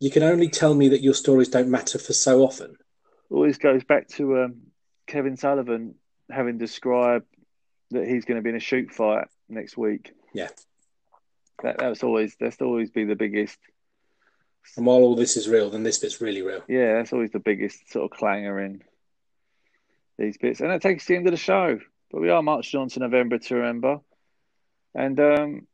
[0.00, 2.76] you can only tell me that your stories don't matter for so often.
[3.30, 4.54] always goes back to um,
[5.06, 5.94] Kevin Sullivan
[6.30, 7.26] having described
[7.92, 10.12] that he's going to be in a shoot fight next week.
[10.32, 10.48] Yeah.
[11.62, 13.58] That that's always that's always be the biggest.
[14.76, 16.62] And while all this is real, then this bit's really real.
[16.68, 18.82] Yeah, that's always the biggest sort of clanger in
[20.18, 21.78] these bits, and that takes the end of the show.
[22.10, 24.00] But we are marching on to November to remember,
[24.94, 25.66] and um,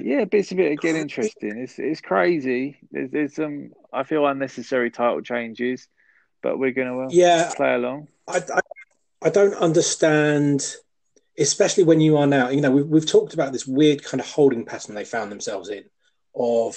[0.00, 1.58] yeah, bits of it again interesting.
[1.58, 2.78] It's it's crazy.
[2.90, 5.88] There's there's some I feel unnecessary title changes,
[6.42, 8.08] but we're to uh, Yeah, play along.
[8.28, 8.60] I, I,
[9.22, 10.76] I don't understand,
[11.38, 12.48] especially when you are now.
[12.48, 15.68] You know, we've we've talked about this weird kind of holding pattern they found themselves
[15.68, 15.84] in,
[16.34, 16.76] of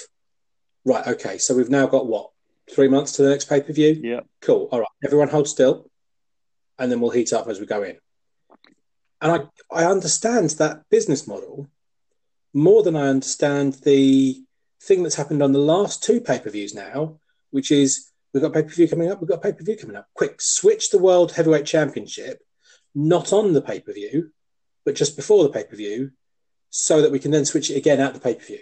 [0.84, 2.30] right, okay, so we've now got what
[2.70, 3.98] three months to the next pay per view.
[4.02, 4.20] Yeah.
[4.40, 4.68] Cool.
[4.70, 4.88] All right.
[5.04, 5.90] Everyone hold still,
[6.78, 7.96] and then we'll heat up as we go in.
[9.20, 11.68] And I I understand that business model
[12.52, 14.42] more than I understand the
[14.82, 17.18] thing that's happened on the last two pay per views now,
[17.50, 19.96] which is we've got pay per view coming up, we've got pay per view coming
[19.96, 20.08] up.
[20.12, 22.42] Quick, switch the World Heavyweight Championship,
[22.94, 24.32] not on the pay per view,
[24.84, 26.10] but just before the pay per view,
[26.68, 28.60] so that we can then switch it again at the pay per view.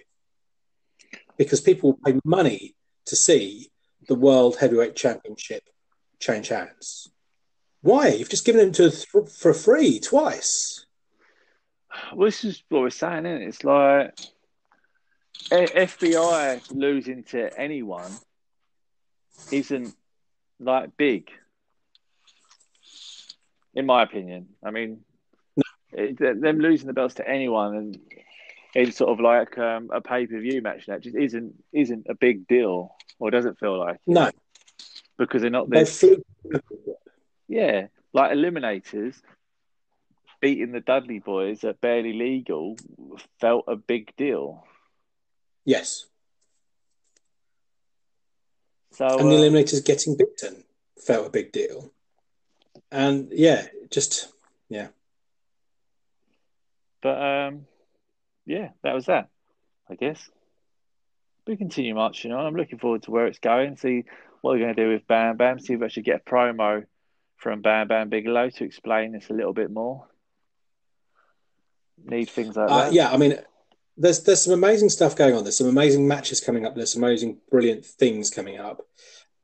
[1.39, 3.71] Because people will pay money to see
[4.07, 5.65] the World Heavyweight Championship
[6.21, 7.09] change hands.
[7.81, 8.09] Why?
[8.09, 10.87] You've just given it to th- for free twice.
[12.15, 13.49] Well, this is what we're saying, isn't it?
[13.49, 14.15] It's like
[15.51, 18.13] FBI losing to anyone
[19.53, 19.95] isn't
[20.59, 21.31] like big,
[23.75, 24.49] in my opinion.
[24.65, 25.01] I mean,
[25.57, 25.63] no.
[25.93, 27.99] it, them losing the belts to anyone and
[28.75, 32.15] in sort of like um, a pay per view match that just isn't isn't a
[32.15, 34.01] big deal, or doesn't feel like it.
[34.07, 34.31] no,
[35.19, 36.05] because they're not this.
[37.49, 39.21] Yeah, like eliminators
[40.41, 42.77] beating the Dudley boys at barely legal
[43.41, 44.65] felt a big deal.
[45.65, 46.07] Yes.
[48.93, 50.65] So and the uh, eliminators getting beaten
[50.99, 51.93] felt a big deal.
[52.91, 54.29] And yeah, just
[54.69, 54.89] yeah.
[57.03, 57.67] But um,
[58.47, 59.29] yeah, that was that.
[59.91, 60.31] I guess
[61.47, 62.47] we continue marching on.
[62.47, 63.77] I'm looking forward to where it's going.
[63.77, 64.05] See
[64.41, 65.59] what we're going to do with Bam Bam.
[65.59, 66.85] See if we actually get a promo
[67.37, 70.07] from Bam Bam Bigelow to explain this a little bit more.
[72.05, 72.93] Need things like uh, that.
[72.93, 73.39] Yeah, I mean,
[73.97, 75.45] there's there's some amazing stuff going on.
[75.45, 76.75] There's some amazing matches coming up.
[76.75, 78.83] There's some amazing, brilliant things coming up,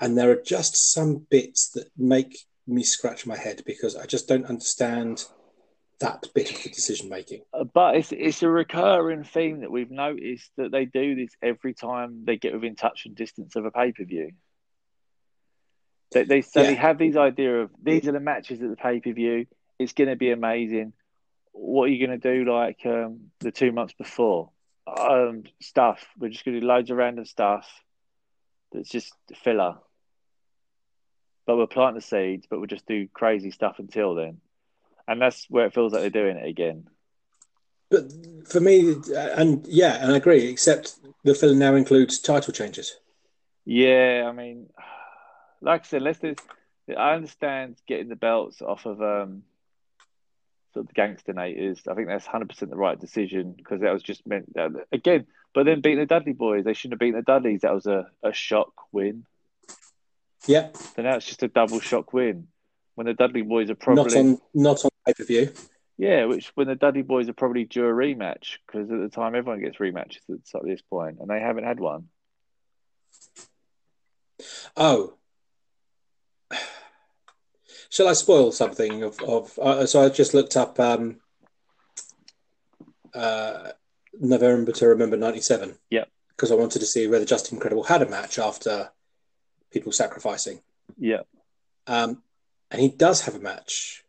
[0.01, 4.29] and there are just some bits that make me scratch my head because I just
[4.29, 5.25] don't understand
[6.01, 7.43] that bit of the decision making.
[7.53, 11.75] Uh, but it's it's a recurring theme that we've noticed that they do this every
[11.75, 14.33] time they get within touch and distance of a pay per view.
[16.13, 16.69] They they so yeah.
[16.69, 19.47] they have these idea of these are the matches at the pay per view.
[19.79, 20.93] It's going to be amazing.
[21.61, 24.51] What are you going to do like um, the two months before?
[24.87, 26.07] Um, stuff.
[26.19, 27.69] We're just going to do loads of random stuff.
[28.73, 29.77] That's just filler.
[31.47, 34.41] But we'll plant the seeds, but we'll just do crazy stuff until then
[35.09, 36.87] and that's where it feels like they're doing it again.
[37.91, 38.13] But
[38.47, 40.47] for me, and yeah, and I agree.
[40.47, 42.95] Except the filler now includes title changes.
[43.65, 44.69] Yeah, I mean,
[45.63, 46.19] like I said, let's.
[46.19, 46.37] Do,
[46.97, 49.43] I understand getting the belts off of um,
[50.79, 51.89] sort gangster the gangsternators.
[51.89, 55.27] I think that's hundred percent the right decision because that was just meant that, again.
[55.55, 57.63] But then beating the Dudley boys, they shouldn't have beaten the Dudleys.
[57.63, 59.25] That was a, a shock win.
[60.47, 60.69] Yeah.
[60.95, 62.49] So now it's just a double shock win
[62.95, 65.53] when the Dudley boys are probably not on not on pay per view.
[65.97, 69.35] Yeah, which when the Dudley boys are probably due a rematch because at the time
[69.35, 72.05] everyone gets rematches at this point, and they haven't had one.
[74.77, 75.15] Oh,
[77.89, 79.59] shall I spoil something of of?
[79.59, 81.17] Uh, so I just looked up um,
[83.15, 83.71] uh,
[84.19, 85.77] November to Remember '97.
[85.91, 88.91] Yeah, because I wanted to see whether Justin Credible had a match after
[89.71, 90.61] people sacrificing.
[90.99, 91.23] Yeah.
[91.87, 92.23] Um,
[92.71, 94.05] and he does have a match.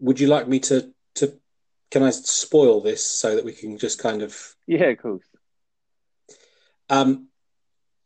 [0.00, 1.34] Would you like me to to?
[1.90, 4.36] Can I spoil this so that we can just kind of?
[4.66, 5.24] Yeah, of course.
[6.90, 7.28] Um,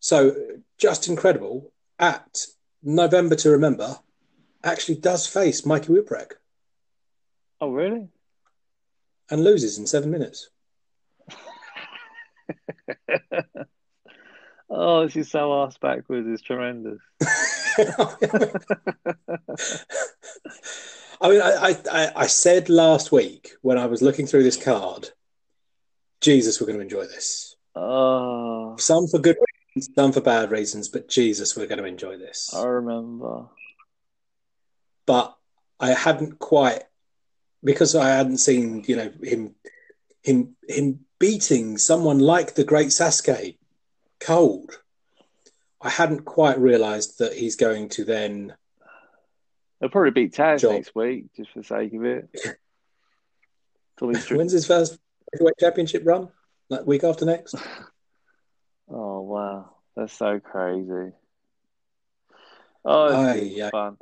[0.00, 0.34] so
[0.78, 2.46] Justin Credible at
[2.82, 3.98] November to Remember
[4.64, 6.32] actually does face Mikey Whipwreck.
[7.60, 8.08] Oh, really?
[9.30, 10.50] And loses in seven minutes.
[14.70, 16.26] oh, this is so ass backwards.
[16.28, 16.98] It's tremendous.
[21.20, 25.10] I mean, I, I, I said last week when I was looking through this card,
[26.20, 27.56] Jesus, we're going to enjoy this.
[27.74, 28.76] Oh.
[28.78, 29.36] Some for good
[29.74, 32.52] reasons, some for bad reasons, but Jesus, we're going to enjoy this.
[32.54, 33.46] I remember.
[35.06, 35.36] But
[35.80, 36.84] I hadn't quite,
[37.62, 39.54] because I hadn't seen, you know, him,
[40.22, 43.56] him, him beating someone like the great Sasuke
[44.20, 44.78] cold.
[45.80, 48.54] I hadn't quite realised that he's going to then.
[49.80, 50.72] He'll probably beat Taz job.
[50.72, 52.58] next week, just for the sake of it.
[54.30, 54.98] When's his first
[55.32, 56.28] heavyweight championship run?
[56.68, 57.54] Like week after next?
[58.88, 61.12] oh wow, that's so crazy.
[62.84, 63.96] Oh, Aye, fun.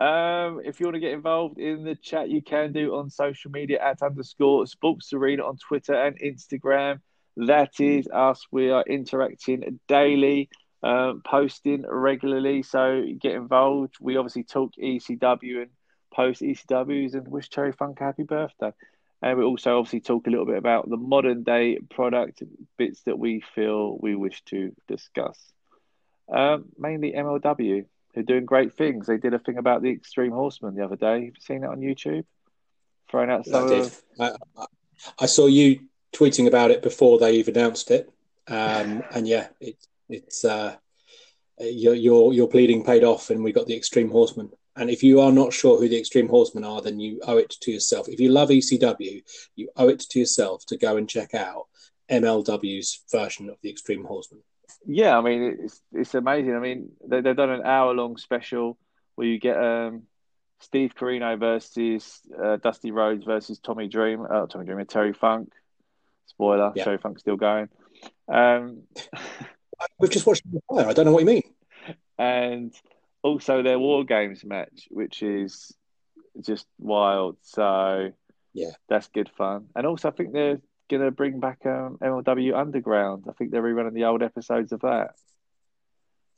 [0.00, 3.50] Um, if you want to get involved in the chat, you can do on social
[3.50, 7.00] media at underscore Sports Arena on Twitter and Instagram.
[7.36, 8.46] That is us.
[8.50, 10.50] We are interacting daily
[10.82, 12.62] um, posting regularly.
[12.62, 13.96] So get involved.
[14.00, 15.70] We obviously talk ECW and
[16.14, 18.72] post ECWs and wish Terry Funk a happy birthday.
[19.20, 22.42] And we also obviously talk a little bit about the modern day product
[22.76, 25.38] bits that we feel we wish to discuss.
[26.32, 29.06] Um, mainly MLW, who are doing great things.
[29.06, 31.26] They did a thing about the Extreme Horsemen the other day.
[31.26, 32.24] Have you seen that on YouTube?
[33.10, 33.66] Throwing out some.
[33.66, 33.86] I did.
[33.86, 34.02] Of...
[34.20, 34.32] I,
[35.20, 35.80] I, saw you
[36.12, 38.10] tweeting about it before they even announced it.
[38.46, 40.76] Um, and yeah, it's it's uh,
[41.58, 44.50] your, your your pleading paid off, and we got the Extreme Horsemen.
[44.76, 47.50] And if you are not sure who the Extreme Horsemen are, then you owe it
[47.62, 48.08] to yourself.
[48.08, 49.22] If you love ECW,
[49.56, 51.66] you owe it to yourself to go and check out
[52.08, 54.42] MLW's version of the Extreme Horsemen.
[54.86, 56.54] Yeah, I mean it's it's amazing.
[56.54, 58.78] I mean they, they've done an hour long special
[59.16, 60.02] where you get um,
[60.60, 65.52] Steve Corino versus uh, Dusty Rhodes versus Tommy Dream, uh, Tommy Dreamer, Terry Funk.
[66.26, 66.84] Spoiler: yeah.
[66.84, 67.68] Terry Funk's still going.
[68.28, 68.82] Um,
[70.00, 70.86] We've just watched the fire.
[70.88, 71.42] I don't know what you mean.
[72.18, 72.72] and
[73.22, 75.72] also their War Games match, which is
[76.40, 77.36] just wild.
[77.42, 78.10] So
[78.54, 78.70] Yeah.
[78.88, 79.66] that's good fun.
[79.74, 83.24] And also, I think they're going to bring back um, MLW Underground.
[83.28, 85.10] I think they're rerunning the old episodes of that,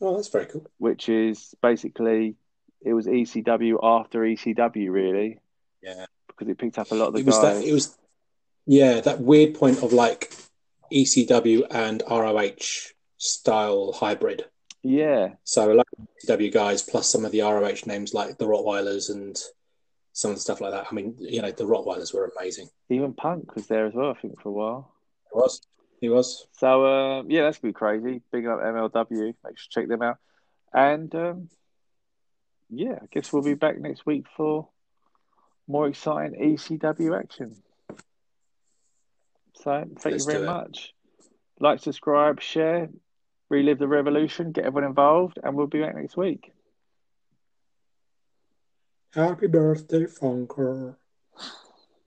[0.01, 0.67] Oh, that's very cool.
[0.79, 2.37] which is basically
[2.83, 5.39] it was ECW after ECW, really,
[5.83, 6.07] Yeah.
[6.29, 7.61] because it picked up a lot of the It was guys.
[7.61, 7.69] that.
[7.69, 7.97] It was
[8.67, 10.33] yeah, that weird point of like
[10.93, 14.47] ECW and ROH style hybrid.
[14.83, 18.47] yeah, So a lot of ECW guys plus some of the ROH names like the
[18.47, 19.37] Rottweilers and
[20.13, 20.87] some of the stuff like that.
[20.91, 22.69] I mean, you know, the Rottweilers were amazing.
[22.89, 24.95] even Punk was there as well, I think, for a while.
[25.33, 25.61] He was.
[26.01, 26.47] He was.
[26.53, 28.23] So um, yeah, that's gonna be crazy.
[28.33, 29.11] Big up MLW.
[29.11, 30.17] Make sure to check them out.
[30.73, 31.49] And um,
[32.71, 34.69] yeah, I guess we'll be back next week for
[35.67, 37.57] more exciting ECW action.
[39.57, 40.95] So thank Let's you very much.
[41.59, 42.89] Like, subscribe, share,
[43.51, 46.53] relive the revolution, get everyone involved, and we'll be back next week.
[49.13, 50.97] Happy birthday, Funker.